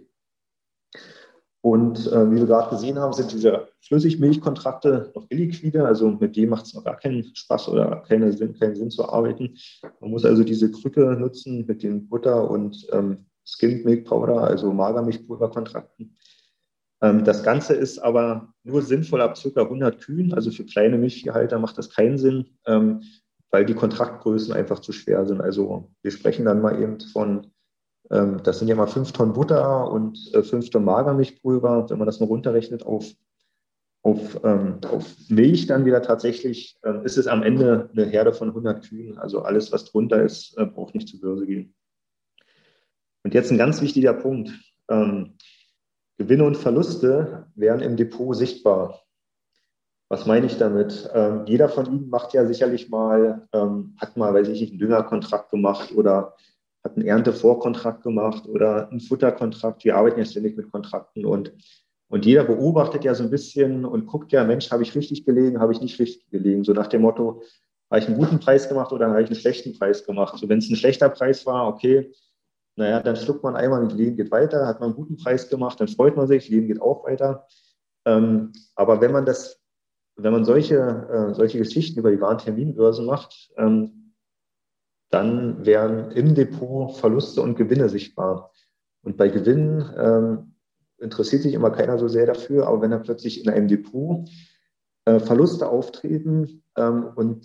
[1.64, 6.50] Und äh, wie wir gerade gesehen haben, sind diese Flüssigmilchkontrakte noch illiquide, also mit dem
[6.50, 9.56] macht es noch gar keinen Spaß oder keinen Sinn, keinen Sinn zu arbeiten.
[10.00, 14.72] Man muss also diese Krücke nutzen mit den Butter- und ähm, Skimmed Milk Powder, also
[14.72, 16.16] Magermilchpulverkontrakten.
[17.02, 19.62] Ähm, das Ganze ist aber nur sinnvoll ab ca.
[19.62, 22.46] 100 Kühen, also für kleine Milchviehhalter macht das keinen Sinn.
[22.66, 23.02] Ähm,
[23.52, 25.40] weil die Kontraktgrößen einfach zu schwer sind.
[25.40, 27.52] Also wir sprechen dann mal eben von,
[28.10, 31.88] ähm, das sind ja mal fünf Tonnen Butter und äh, fünf Tonnen Magermilchpulver.
[31.90, 33.12] Wenn man das mal runterrechnet auf,
[34.02, 38.88] auf, auf Milch dann wieder tatsächlich, äh, ist es am Ende eine Herde von 100
[38.88, 39.18] Kühen.
[39.18, 41.74] Also alles, was drunter ist, äh, braucht nicht zur Börse gehen.
[43.22, 44.50] Und jetzt ein ganz wichtiger Punkt.
[46.22, 49.02] Gewinne und Verluste werden im Depot sichtbar.
[50.08, 51.10] Was meine ich damit?
[51.12, 54.78] Ähm, jeder von Ihnen macht ja sicherlich mal, ähm, hat mal, weiß ich nicht, einen
[54.78, 56.36] Düngerkontrakt gemacht oder
[56.84, 59.84] hat einen Erntevorkontrakt gemacht oder einen Futterkontrakt.
[59.84, 61.52] Wir arbeiten ja ständig mit Kontrakten und,
[62.08, 65.58] und jeder beobachtet ja so ein bisschen und guckt ja, Mensch, habe ich richtig gelegen,
[65.58, 66.62] habe ich nicht richtig gelegen?
[66.62, 67.42] So nach dem Motto,
[67.90, 70.38] habe ich einen guten Preis gemacht oder habe ich einen schlechten Preis gemacht?
[70.38, 72.12] So, wenn es ein schlechter Preis war, okay,
[72.76, 74.66] naja, dann schluckt man einmal und Leben geht weiter.
[74.66, 77.46] Hat man einen guten Preis gemacht, dann freut man sich, Leben geht auch weiter.
[78.04, 79.62] Ähm, aber wenn man das
[80.16, 84.14] wenn man solche, äh, solche Geschichten über die Warenterminbörse macht, ähm,
[85.10, 88.52] dann werden im Depot Verluste und Gewinne sichtbar.
[89.02, 90.54] Und bei Gewinnen ähm,
[90.98, 94.28] interessiert sich immer keiner so sehr dafür, aber wenn dann plötzlich in einem Depot
[95.04, 97.44] äh, Verluste auftreten ähm, und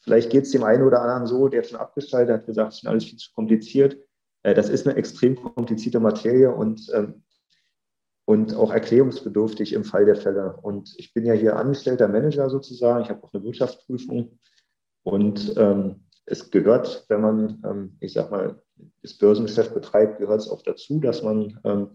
[0.00, 2.86] vielleicht geht es dem einen oder anderen so, der schon abgeschaltet hat, gesagt, es ist
[2.86, 3.96] alles viel zu kompliziert.
[4.42, 7.22] Äh, das ist eine extrem komplizierte Materie und ähm,
[8.24, 10.56] und auch erklärungsbedürftig im Fall der Fälle.
[10.62, 13.02] Und ich bin ja hier angestellter Manager sozusagen.
[13.02, 14.38] Ich habe auch eine Wirtschaftsprüfung.
[15.02, 18.62] Und ähm, es gehört, wenn man, ähm, ich sag mal,
[19.02, 21.90] das Börsengeschäft betreibt, gehört es auch dazu, dass man ähm,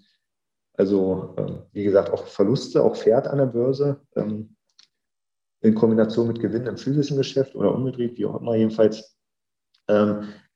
[0.77, 4.55] also, ähm, wie gesagt, auch Verluste auch fährt an der Börse ähm,
[5.61, 8.55] in Kombination mit Gewinnen im physischen Geschäft oder umgedreht, wie auch immer.
[8.55, 9.17] Jedenfalls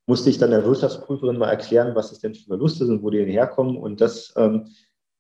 [0.07, 3.19] musste ich dann der Wirtschaftsprüferin mal erklären, was es denn für Verluste sind, wo die
[3.19, 3.77] denn herkommen.
[3.77, 4.33] Und das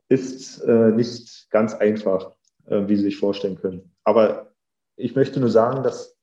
[0.09, 2.33] ist äh, nicht ganz einfach,
[2.65, 3.93] äh, wie Sie sich vorstellen können.
[4.03, 4.51] Aber
[4.97, 6.17] ich möchte nur sagen, dass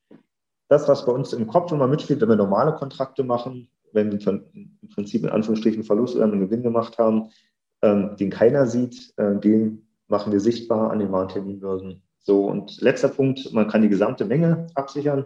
[0.68, 4.42] das, was bei uns im Kopf immer mitspielt, wenn wir normale Kontrakte machen, wenn wir
[4.52, 7.30] im Prinzip in Anführungsstrichen Verlust oder einen Gewinn gemacht haben,
[7.80, 12.02] ähm, den keiner sieht, äh, den machen wir sichtbar an den Warenterminbörsen.
[12.18, 15.24] So, und letzter Punkt, man kann die gesamte Menge absichern.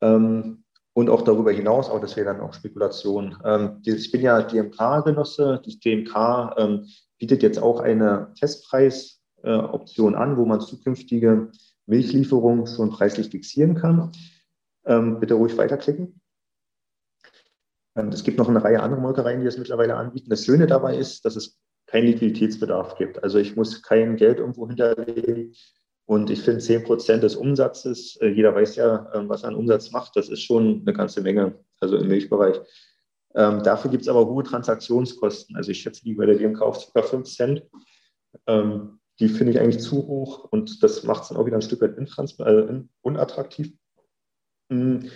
[0.00, 0.62] Ähm,
[0.96, 3.36] und auch darüber hinaus, auch das wäre dann auch Spekulation.
[3.44, 5.60] Ähm, ich bin ja DMK-Genosse.
[5.62, 6.86] Das DMK ähm,
[7.18, 11.50] bietet jetzt auch eine Festpreisoption äh, an, wo man zukünftige
[11.84, 14.10] Milchlieferungen schon preislich fixieren kann.
[14.86, 16.18] Ähm, bitte ruhig weiterklicken.
[17.94, 20.30] Ähm, es gibt noch eine Reihe anderer Molkereien, die das mittlerweile anbieten.
[20.30, 23.22] Das Schöne dabei ist, dass es keinen Liquiditätsbedarf gibt.
[23.22, 25.52] Also ich muss kein Geld irgendwo hinterlegen.
[26.06, 29.56] Und ich finde 10 Prozent des Umsatzes, äh, jeder weiß ja, ähm, was er an
[29.56, 32.60] Umsatz macht, das ist schon eine ganze Menge, also im Milchbereich.
[33.34, 35.56] Ähm, dafür gibt es aber hohe Transaktionskosten.
[35.56, 37.02] Also ich schätze die bei der DMK auf ca.
[37.02, 37.62] 5 Cent.
[38.46, 41.62] Ähm, die finde ich eigentlich zu hoch und das macht es dann auch wieder ein
[41.62, 43.72] Stück weit äh, unattraktiv.
[44.68, 45.10] Mhm.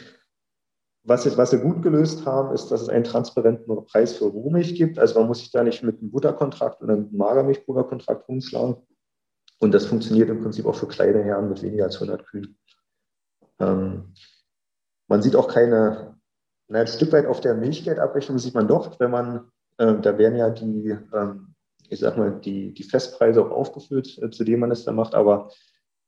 [1.02, 4.74] Was, jetzt, was wir gut gelöst haben, ist, dass es einen transparenten Preis für Rohmilch
[4.74, 4.98] gibt.
[4.98, 8.76] Also man muss sich da nicht mit einem Butterkontrakt oder einem Magermilchpulverkontrakt rumschlagen.
[9.60, 12.58] Und das funktioniert im Prinzip auch für kleine Herren mit weniger als 100 Kühen.
[13.60, 14.14] Ähm,
[15.06, 16.18] man sieht auch keine,
[16.68, 20.38] na, ein Stück weit auf der Milchgeldabrechnung sieht man doch, wenn man, äh, da werden
[20.38, 21.54] ja die, ähm,
[21.88, 25.14] ich sag mal, die, die Festpreise auch aufgeführt, äh, zu denen man es da macht,
[25.14, 25.50] aber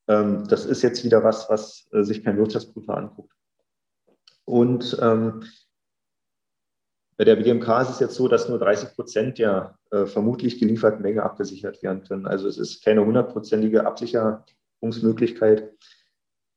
[0.09, 3.35] ähm, das ist jetzt wieder was, was äh, sich kein Wirtschaftsprüfer anguckt.
[4.47, 5.45] Und ähm,
[7.23, 11.03] bei der BGMK ist es jetzt so, dass nur 30 Prozent der äh, vermutlich gelieferten
[11.03, 12.27] Menge abgesichert werden können.
[12.27, 15.70] Also es ist keine hundertprozentige Absicherungsmöglichkeit,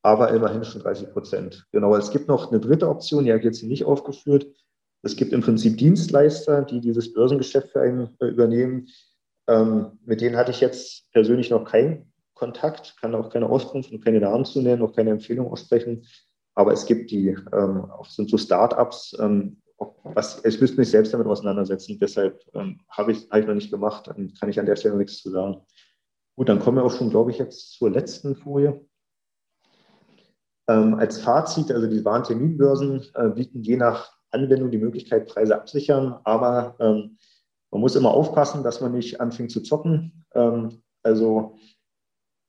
[0.01, 1.67] aber immerhin schon 30 Prozent.
[1.71, 4.47] Genau, es gibt noch eine dritte Option, die hat jetzt hier nicht aufgeführt.
[5.03, 8.87] Es gibt im Prinzip Dienstleister, die dieses Börsengeschäft für einen äh, übernehmen.
[9.47, 14.03] Ähm, mit denen hatte ich jetzt persönlich noch keinen Kontakt, kann auch keine Auskunft und
[14.03, 16.07] keine Namen zu nennen, auch keine Empfehlung aussprechen.
[16.55, 21.27] Aber es gibt die, ähm, sind so Startups, ähm, was, ich müsste mich selbst damit
[21.27, 21.97] auseinandersetzen.
[21.99, 24.07] Deshalb ähm, habe ich eigentlich noch nicht gemacht.
[24.07, 25.61] Dann kann ich an der Stelle nichts zu sagen.
[26.35, 28.85] Gut, dann kommen wir auch schon, glaube ich, jetzt zur letzten Folie.
[30.67, 36.19] Ähm, als Fazit, also die Warenterminbörsen äh, bieten je nach Anwendung die Möglichkeit, Preise absichern,
[36.23, 37.17] aber ähm,
[37.71, 40.25] man muss immer aufpassen, dass man nicht anfängt zu zocken.
[40.33, 41.57] Ähm, also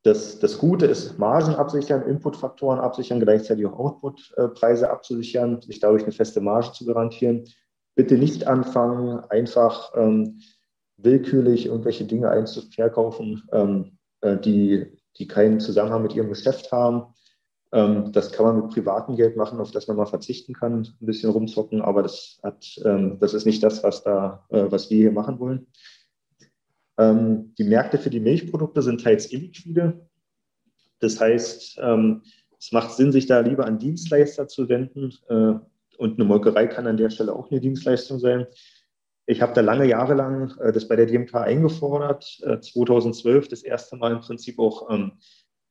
[0.06, 6.12] das, das Gute ist, Margen absichern, Inputfaktoren absichern, gleichzeitig auch Outputpreise abzusichern, sich dadurch eine
[6.12, 7.44] feste Marge zu garantieren.
[7.96, 10.40] Bitte nicht anfangen, einfach ähm,
[10.96, 14.86] willkürlich irgendwelche Dinge einzuverkaufen, ähm, äh, die,
[15.18, 17.14] die keinen Zusammenhang mit ihrem Geschäft haben.
[17.72, 21.06] Ähm, das kann man mit privatem Geld machen, auf das man mal verzichten kann, ein
[21.06, 24.98] bisschen rumzocken, aber das, hat, ähm, das ist nicht das, was, da, äh, was wir
[24.98, 25.66] hier machen wollen.
[26.98, 30.08] Ähm, die Märkte für die Milchprodukte sind teils illiquide.
[31.00, 32.22] Das heißt, ähm,
[32.58, 35.12] es macht Sinn, sich da lieber an Dienstleister zu wenden.
[35.28, 35.54] Äh,
[35.98, 38.46] und eine Molkerei kann an der Stelle auch eine Dienstleistung sein.
[39.26, 43.62] Ich habe da lange Jahre lang äh, das bei der DMK eingefordert, äh, 2012 das
[43.62, 45.12] erste Mal im Prinzip auch ähm,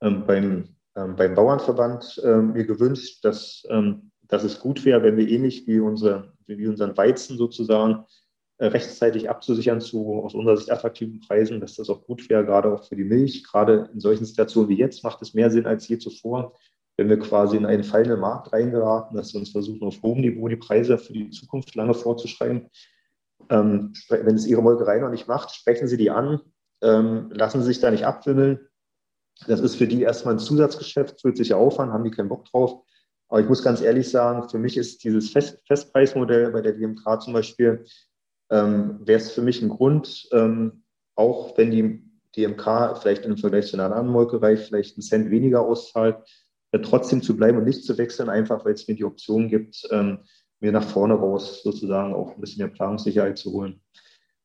[0.02, 5.18] ähm, beim, ähm, beim Bauernverband äh, mir gewünscht, dass, ähm, dass es gut wäre, wenn
[5.18, 8.04] wir ähnlich wie, unsere, wie unseren Weizen sozusagen
[8.60, 12.86] rechtzeitig abzusichern zu aus unserer Sicht attraktiven Preisen, dass das auch gut wäre, gerade auch
[12.86, 13.44] für die Milch.
[13.44, 16.54] Gerade in solchen Situationen wie jetzt macht es mehr Sinn als je zuvor,
[16.98, 20.48] wenn wir quasi in einen fallenden Markt reingeraten, dass wir uns versuchen, auf hohem Niveau
[20.48, 22.70] die Preise für die Zukunft lange vorzuschreiben.
[23.50, 26.40] Ähm, wenn es Ihre Molkerei noch nicht macht, sprechen Sie die an,
[26.82, 28.60] ähm, lassen Sie sich da nicht abwimmeln.
[29.48, 32.86] Das ist für die erstmal ein Zusatzgeschäft, zusätzlicher Aufwand, haben die keinen Bock drauf.
[33.28, 37.22] Aber ich muss ganz ehrlich sagen, für mich ist dieses Fest Festpreismodell bei der DMK
[37.22, 37.84] zum Beispiel
[38.50, 40.84] ähm, wäre es für mich ein Grund, ähm,
[41.16, 42.04] auch wenn die
[42.36, 46.18] DMK vielleicht im Vergleich zu einer anderen Molkerei vielleicht einen Cent weniger auszahlt,
[46.72, 49.88] äh, trotzdem zu bleiben und nicht zu wechseln, einfach weil es mir die Option gibt,
[49.92, 50.20] ähm,
[50.60, 53.82] mir nach vorne raus sozusagen auch ein bisschen mehr Planungssicherheit zu holen.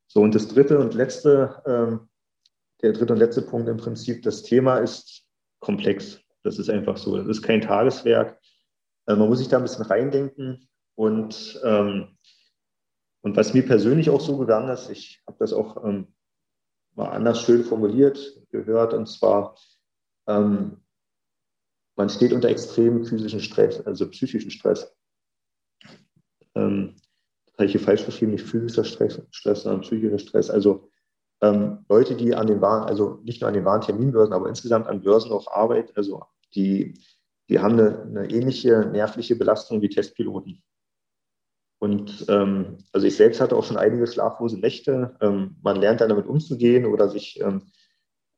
[0.06, 2.08] So, und das dritte und letzte, ähm,
[2.82, 5.24] der dritte und letzte Punkt im Prinzip, das Thema ist
[5.60, 6.20] komplex.
[6.42, 7.16] Das ist einfach so.
[7.16, 8.38] Das ist kein Tageswerk.
[9.06, 12.16] Äh, man muss sich da ein bisschen reindenken und ähm,
[13.22, 16.08] und was mir persönlich auch so gegangen ist, ich habe das auch ähm,
[16.94, 18.18] mal anders schön formuliert
[18.50, 19.56] gehört, und zwar,
[20.26, 20.78] ähm,
[21.96, 24.94] man steht unter extremem physischen Stress, also psychischen Stress.
[26.54, 26.96] Ähm,
[27.60, 30.48] habe ich hier falsch geschrieben, nicht physischer Stress, Stress sondern psychischer Stress.
[30.48, 30.88] Also
[31.42, 35.02] ähm, Leute, die an den Waren, also nicht nur an den Warenterminbörsen, aber insgesamt an
[35.02, 36.22] Börsen auch arbeiten, also
[36.54, 36.94] die,
[37.50, 40.62] die haben eine, eine ähnliche nervliche Belastung wie Testpiloten.
[41.80, 45.16] Und ähm, also ich selbst hatte auch schon einige schlaflose Nächte.
[45.22, 47.62] Ähm, man lernt dann damit umzugehen oder sich ähm,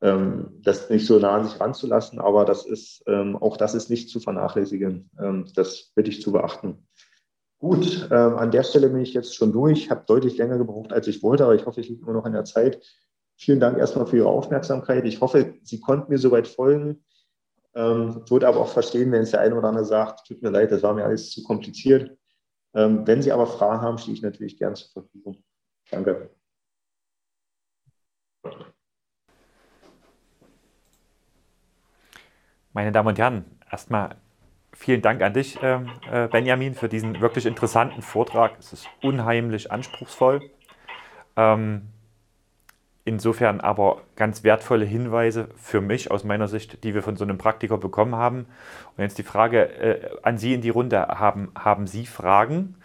[0.01, 3.91] ähm das nicht so nah an sich ranzulassen, aber das ist ähm, auch das ist
[3.91, 5.11] nicht zu vernachlässigen.
[5.21, 6.87] Ähm, das bitte ich zu beachten.
[7.59, 11.23] Gut, an der Stelle bin ich jetzt schon durch, habe deutlich länger gebraucht, als ich
[11.23, 12.83] wollte, aber ich hoffe, ich liege immer noch in der Zeit.
[13.37, 15.05] Vielen Dank erstmal für Ihre Aufmerksamkeit.
[15.05, 17.05] Ich hoffe, Sie konnten mir soweit folgen.
[17.77, 20.73] Ähm, würde aber auch verstehen, wenn es der eine oder andere sagt, tut mir leid,
[20.73, 22.17] das war mir alles zu kompliziert.
[22.75, 25.43] Ähm, wenn Sie aber Fragen haben, stehe ich natürlich gern zur Verfügung.
[25.91, 26.31] Danke.
[32.73, 34.17] Meine Damen und Herren, erstmal
[34.73, 38.59] vielen Dank an dich, ähm, äh, Benjamin, für diesen wirklich interessanten Vortrag.
[38.59, 40.41] Es ist unheimlich anspruchsvoll.
[41.37, 41.89] Ähm,
[43.05, 47.39] insofern aber ganz wertvolle Hinweise für mich aus meiner Sicht, die wir von so einem
[47.39, 48.47] Praktiker bekommen haben.
[48.97, 51.01] Und jetzt die Frage äh, an Sie in die Runde.
[51.09, 52.77] Haben, haben Sie Fragen?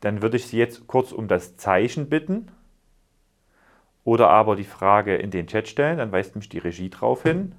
[0.00, 2.50] Dann würde ich Sie jetzt kurz um das Zeichen bitten.
[4.04, 7.54] Oder aber die Frage in den Chat stellen, dann weist mich die Regie drauf hin.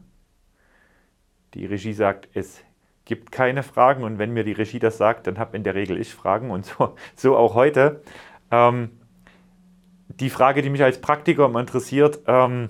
[1.53, 2.63] Die Regie sagt, es
[3.03, 5.99] gibt keine Fragen und wenn mir die Regie das sagt, dann habe in der Regel
[5.99, 8.01] ich Fragen und so, so auch heute.
[8.49, 8.91] Ähm,
[10.19, 12.69] die Frage, die mich als Praktiker interessiert, ähm,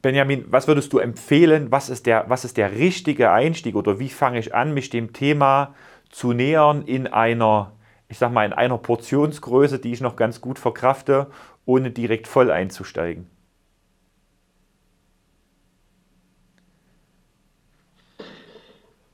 [0.00, 1.70] Benjamin, was würdest du empfehlen?
[1.70, 5.12] Was ist, der, was ist der richtige Einstieg oder wie fange ich an, mich dem
[5.12, 5.74] Thema
[6.10, 7.72] zu nähern in einer,
[8.08, 11.28] ich sag mal, in einer Portionsgröße, die ich noch ganz gut verkrafte,
[11.64, 13.28] ohne direkt voll einzusteigen?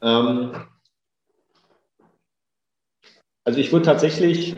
[0.01, 0.53] Ähm,
[3.45, 4.55] also ich würde tatsächlich,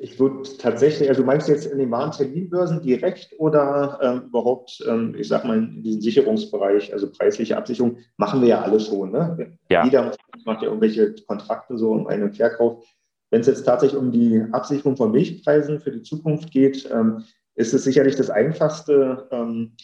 [0.00, 4.82] ich würde tatsächlich, also meinst du jetzt in den wahren Terminbörsen direkt oder ähm, überhaupt,
[4.86, 9.10] ähm, ich sag mal, in diesem Sicherungsbereich, also preisliche Absicherung, machen wir ja alle schon.
[9.10, 9.58] Ne?
[9.70, 9.84] Ja.
[9.84, 10.12] Jeder
[10.44, 12.84] macht ja irgendwelche Kontrakte so um einen Verkauf.
[13.30, 17.24] Wenn es jetzt tatsächlich um die Absicherung von Milchpreisen für die Zukunft geht, ähm,
[17.56, 19.74] ist es sicherlich das Einfachste, ähm,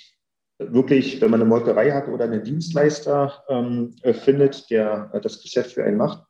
[0.59, 5.43] wirklich, wenn man eine Molkerei hat oder einen Dienstleister ähm, äh, findet, der äh, das
[5.43, 6.25] Geschäft für einen macht,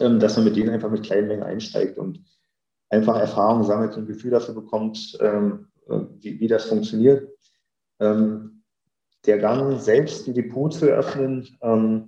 [0.00, 2.24] ähm, dass man mit denen einfach mit kleinen Mengen einsteigt und
[2.96, 7.28] einfach Erfahrung sammelt und ein Gefühl dafür bekommt, ähm, äh, wie, wie, das funktioniert.
[8.00, 8.62] Ähm,
[9.24, 12.06] der Gang selbst ein Depot zu eröffnen, ähm,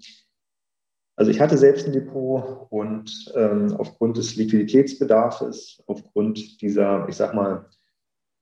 [1.18, 7.34] also ich hatte selbst ein Depot und ähm, aufgrund des Liquiditätsbedarfs, aufgrund dieser, ich sag
[7.34, 7.66] mal,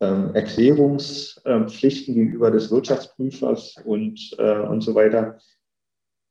[0.01, 5.39] ähm, Erklärungspflichten gegenüber des Wirtschaftsprüfers und, äh, und so weiter,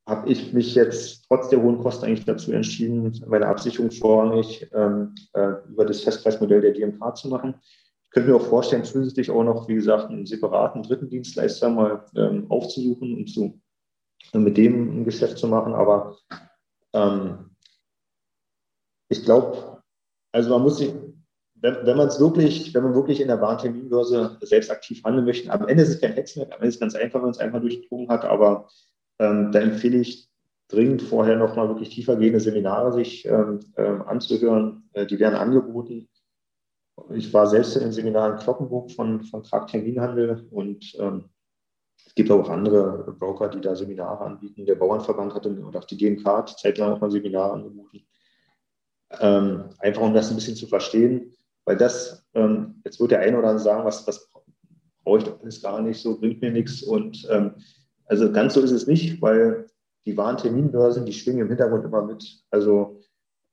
[0.08, 5.16] habe ich mich jetzt trotz der hohen Kosten eigentlich dazu entschieden, meine Absicherung vorrangig ähm,
[5.34, 7.56] äh, über das Festpreismodell der DMK zu machen.
[7.62, 12.06] Ich könnte mir auch vorstellen, zusätzlich auch noch, wie gesagt, einen separaten dritten Dienstleister mal
[12.16, 13.60] ähm, aufzusuchen und zu,
[14.34, 15.74] mit dem ein Geschäft zu machen.
[15.74, 16.18] Aber
[16.94, 17.56] ähm,
[19.10, 19.82] ich glaube,
[20.32, 20.94] also man muss sich
[21.66, 25.52] wenn, wenn man es wirklich, wenn man wirklich in der Warenterminbörse selbst aktiv handeln möchte,
[25.52, 27.40] am Ende ist es kein Hexenwerk, am Ende ist es ganz einfach, wenn man es
[27.40, 28.70] einfach durchdrungen hat, aber
[29.20, 30.30] ähm, da empfehle ich
[30.68, 34.90] dringend vorher nochmal wirklich tiefergehende Seminare sich ähm, ähm, anzuhören.
[34.94, 36.10] Äh, die werden angeboten.
[37.14, 41.26] Ich war selbst in den Seminaren Kloppenburg von, von Krag Terminhandel und ähm,
[42.06, 44.66] es gibt auch andere Broker, die da Seminare anbieten.
[44.66, 48.06] Der Bauernverband hatte und auch die DMK zeitlang auch mal Seminare angeboten.
[49.20, 51.34] Ähm, einfach um das ein bisschen zu verstehen.
[51.66, 54.32] Weil das, ähm, jetzt wird der eine oder andere sagen, was, was
[55.04, 56.84] brauche ich alles gar nicht, so bringt mir nichts.
[56.84, 57.28] Und
[58.06, 59.68] also ganz so ist es nicht, weil
[60.06, 62.44] die wahren Terminbörsen, die schwingen im Hintergrund immer mit.
[62.52, 63.02] Also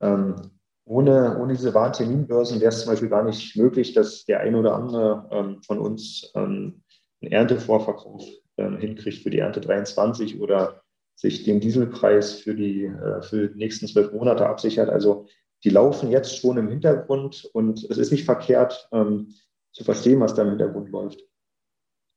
[0.00, 0.36] ähm,
[0.84, 4.58] ohne, ohne diese wahren Terminbörsen wäre es zum Beispiel gar nicht möglich, dass der eine
[4.58, 6.82] oder andere ähm, von uns ähm,
[7.22, 8.24] einen Erntevorverkauf
[8.58, 10.82] ähm, hinkriegt für die Ernte 23 oder
[11.14, 14.90] sich den Dieselpreis für die, äh, für die nächsten zwölf Monate absichert.
[14.90, 15.26] Also
[15.64, 19.34] die laufen jetzt schon im Hintergrund und es ist nicht verkehrt ähm,
[19.72, 21.22] zu verstehen, was da im Hintergrund läuft.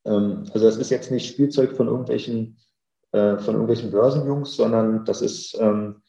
[0.05, 2.57] Ähm, also das ist jetzt nicht Spielzeug von irgendwelchen,
[3.11, 6.01] äh, von irgendwelchen Börsenjungs, sondern das ist, ähm,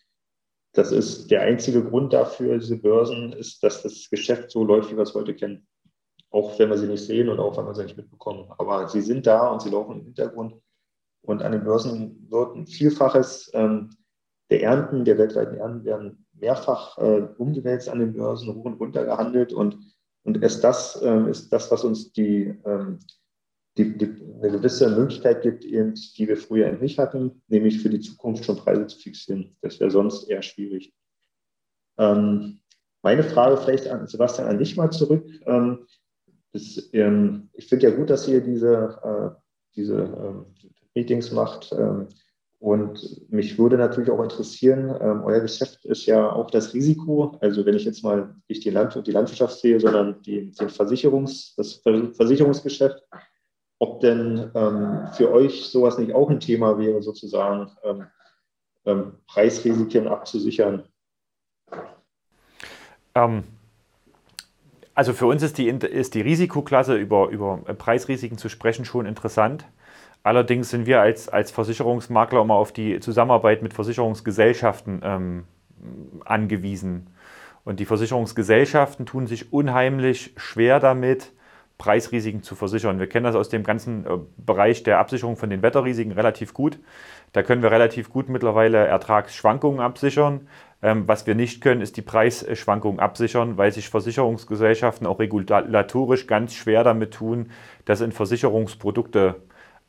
[0.72, 4.97] das ist der einzige Grund dafür, diese Börsen, ist, dass das Geschäft so läuft, wie
[4.97, 5.66] wir es heute kennen.
[6.30, 8.53] Auch wenn wir sie nicht sehen und auch wenn wir sie nicht mitbekommen.
[8.59, 10.55] Aber sie sind da und sie laufen im Hintergrund.
[11.22, 13.90] Und an den Börsen wird ein Vielfaches ähm,
[14.51, 19.05] der Ernten, der weltweiten Ernten werden mehrfach äh, umgewälzt an den Börsen, hoch und runter
[19.05, 19.53] gehandelt.
[19.53, 19.78] Und,
[20.24, 22.99] und erst das äh, ist das, was uns die, ähm,
[23.77, 28.01] die, die, eine gewisse Möglichkeit gibt, eben, die wir früher nicht hatten, nämlich für die
[28.01, 29.57] Zukunft schon Preise zu fixieren.
[29.61, 30.95] Das wäre sonst eher schwierig.
[31.99, 32.61] Ähm,
[33.03, 35.24] meine Frage vielleicht an Sebastian an dich mal zurück.
[35.47, 35.87] Ähm,
[36.53, 39.41] das, ähm, ich finde ja gut, dass ihr diese, äh,
[39.77, 40.47] diese ähm,
[40.95, 41.72] Meetings macht.
[41.72, 42.09] Ähm,
[42.59, 47.66] und mich würde natürlich auch interessieren, ähm, euer Geschäft ist ja auch das Risiko, also
[47.66, 51.83] wenn ich jetzt mal nicht die, Land die Landwirtschaft sehe, sondern die, den Versicherungs, das
[51.85, 53.03] Versicherungsgeschäft,
[53.79, 58.07] ob denn ähm, für euch sowas nicht auch ein Thema wäre, sozusagen ähm,
[58.85, 60.85] ähm Preisrisiken abzusichern.
[63.14, 63.45] Ähm,
[64.95, 69.66] also für uns ist die, ist die Risikoklasse über, über Preisrisiken zu sprechen schon interessant.
[70.22, 75.45] Allerdings sind wir als, als Versicherungsmakler immer auf die Zusammenarbeit mit Versicherungsgesellschaften ähm,
[76.24, 77.09] angewiesen.
[77.62, 81.33] Und die Versicherungsgesellschaften tun sich unheimlich schwer damit,
[81.79, 82.99] Preisrisiken zu versichern.
[82.99, 86.79] Wir kennen das aus dem ganzen äh, Bereich der Absicherung von den Wetterrisiken relativ gut.
[87.33, 90.49] Da können wir relativ gut mittlerweile Ertragsschwankungen absichern.
[90.83, 96.55] Ähm, was wir nicht können, ist die Preisschwankungen absichern, weil sich Versicherungsgesellschaften auch regulatorisch ganz
[96.55, 97.51] schwer damit tun,
[97.85, 99.37] das in Versicherungsprodukte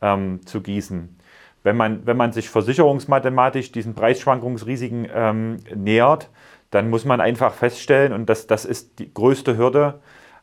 [0.01, 1.17] ähm, zu gießen.
[1.63, 6.29] Wenn man, wenn man sich versicherungsmathematisch diesen Preisschwankungsrisiken ähm, nähert,
[6.71, 10.01] dann muss man einfach feststellen, und das, das ist die größte Hürde,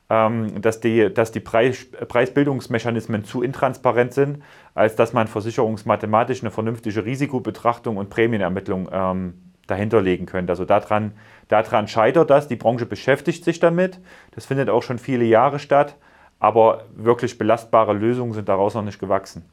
[0.08, 4.42] dass die, dass die Preis, Preisbildungsmechanismen zu intransparent sind,
[4.74, 9.34] als dass man versicherungsmathematisch eine vernünftige Risikobetrachtung und Prämienermittlung ähm,
[9.66, 10.52] dahinter könnte.
[10.52, 11.12] Also daran,
[11.48, 12.48] daran scheitert das.
[12.48, 13.98] Die Branche beschäftigt sich damit.
[14.32, 15.96] Das findet auch schon viele Jahre statt.
[16.38, 19.44] Aber wirklich belastbare Lösungen sind daraus noch nicht gewachsen.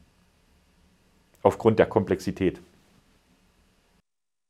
[1.42, 2.60] Aufgrund der Komplexität.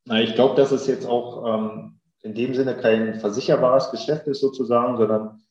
[0.06, 4.40] Na, ich glaube, dass es jetzt auch ähm, in dem Sinne kein versicherbares Geschäft ist
[4.40, 5.41] sozusagen, sondern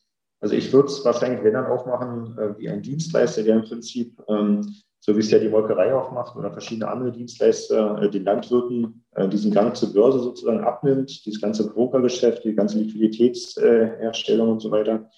[0.42, 4.20] also ich würde es wahrscheinlich, wenn dann aufmachen, äh, wie ein Dienstleister, der im Prinzip,
[4.28, 8.24] ähm, so wie es ja die Molkerei auch macht oder verschiedene andere Dienstleister, äh, den
[8.24, 14.60] Landwirten äh, diesen Gang zur Börse sozusagen abnimmt, dieses ganze Brokergeschäft, die ganze Liquiditätsherstellung und
[14.60, 15.08] so weiter.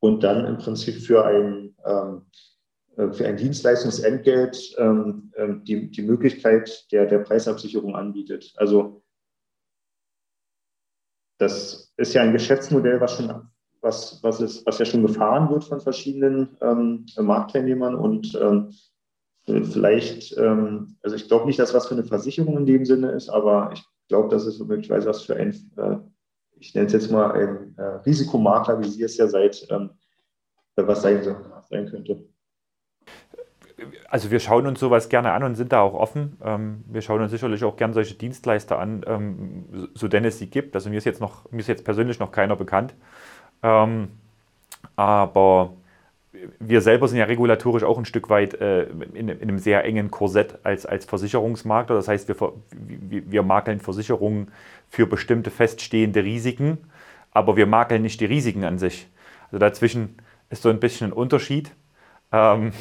[0.00, 2.26] Und dann im Prinzip für ein, ähm,
[2.96, 8.54] äh, für ein Dienstleistungsentgelt ähm, ähm, die, die Möglichkeit der, der Preisabsicherung anbietet.
[8.56, 9.02] Also
[11.38, 13.51] das ist ja ein Geschäftsmodell, was schon
[13.82, 18.70] was, was, ist, was ja schon gefahren wird von verschiedenen ähm, Marktteilnehmern und ähm,
[19.44, 23.28] vielleicht, ähm, also ich glaube nicht, dass was für eine Versicherung in dem Sinne ist,
[23.28, 25.96] aber ich glaube, dass es möglicherweise was für ein, äh,
[26.58, 29.90] ich nenne es jetzt mal ein äh, Risikomakler, wie Sie es ja seid, ähm,
[30.76, 31.22] was sein,
[31.68, 32.24] sein könnte.
[34.08, 36.38] Also wir schauen uns sowas gerne an und sind da auch offen.
[36.42, 40.48] Ähm, wir schauen uns sicherlich auch gerne solche Dienstleister an, ähm, so denn es sie
[40.48, 40.76] gibt.
[40.76, 42.94] Also mir ist jetzt noch, mir ist jetzt persönlich noch keiner bekannt.
[43.62, 44.08] Ähm,
[44.96, 45.72] aber
[46.58, 48.84] wir selber sind ja regulatorisch auch ein Stück weit äh,
[49.14, 51.94] in, in, einem sehr engen Korsett als, als Versicherungsmakler.
[51.94, 52.36] Das heißt, wir,
[52.70, 54.50] wir, makeln Versicherungen
[54.88, 56.78] für bestimmte feststehende Risiken,
[57.30, 59.08] aber wir makeln nicht die Risiken an sich.
[59.46, 60.16] Also dazwischen
[60.50, 61.72] ist so ein bisschen ein Unterschied.
[62.32, 62.72] Ähm,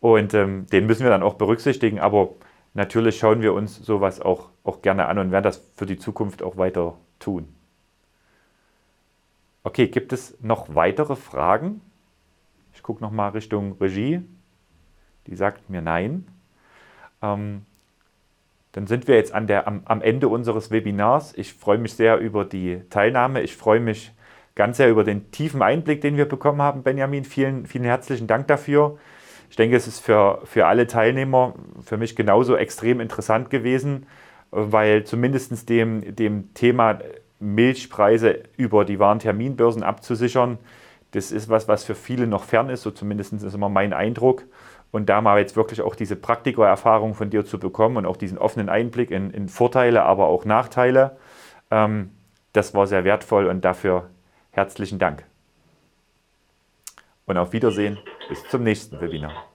[0.00, 1.98] und ähm, den müssen wir dann auch berücksichtigen.
[1.98, 2.30] Aber
[2.74, 6.42] natürlich schauen wir uns sowas auch, auch gerne an und werden das für die Zukunft
[6.42, 7.48] auch weiter tun.
[9.68, 11.82] Okay, gibt es noch weitere Fragen?
[12.72, 14.22] Ich gucke nochmal Richtung Regie.
[15.26, 16.26] Die sagt mir nein.
[17.20, 17.66] Ähm,
[18.72, 21.36] dann sind wir jetzt an der, am, am, Ende unseres Webinars.
[21.36, 23.42] Ich freue mich sehr über die Teilnahme.
[23.42, 24.14] Ich freue mich
[24.54, 27.24] ganz sehr über den tiefen Einblick, den wir bekommen haben, Benjamin.
[27.26, 28.96] Vielen, vielen herzlichen Dank dafür.
[29.50, 31.52] Ich denke, es ist für, für alle Teilnehmer,
[31.84, 34.06] für mich genauso extrem interessant gewesen,
[34.50, 37.00] weil zumindest dem, dem Thema
[37.40, 40.58] Milchpreise über die Warenterminbörsen abzusichern.
[41.12, 44.44] Das ist was, was für viele noch fern ist, so zumindest ist immer mein Eindruck.
[44.90, 48.38] Und da mal jetzt wirklich auch diese Praktikererfahrung von dir zu bekommen und auch diesen
[48.38, 51.16] offenen Einblick in, in Vorteile, aber auch Nachteile,
[51.70, 52.10] ähm,
[52.52, 54.08] das war sehr wertvoll und dafür
[54.50, 55.24] herzlichen Dank.
[57.26, 57.98] Und auf Wiedersehen,
[58.30, 59.47] bis zum nächsten Webinar.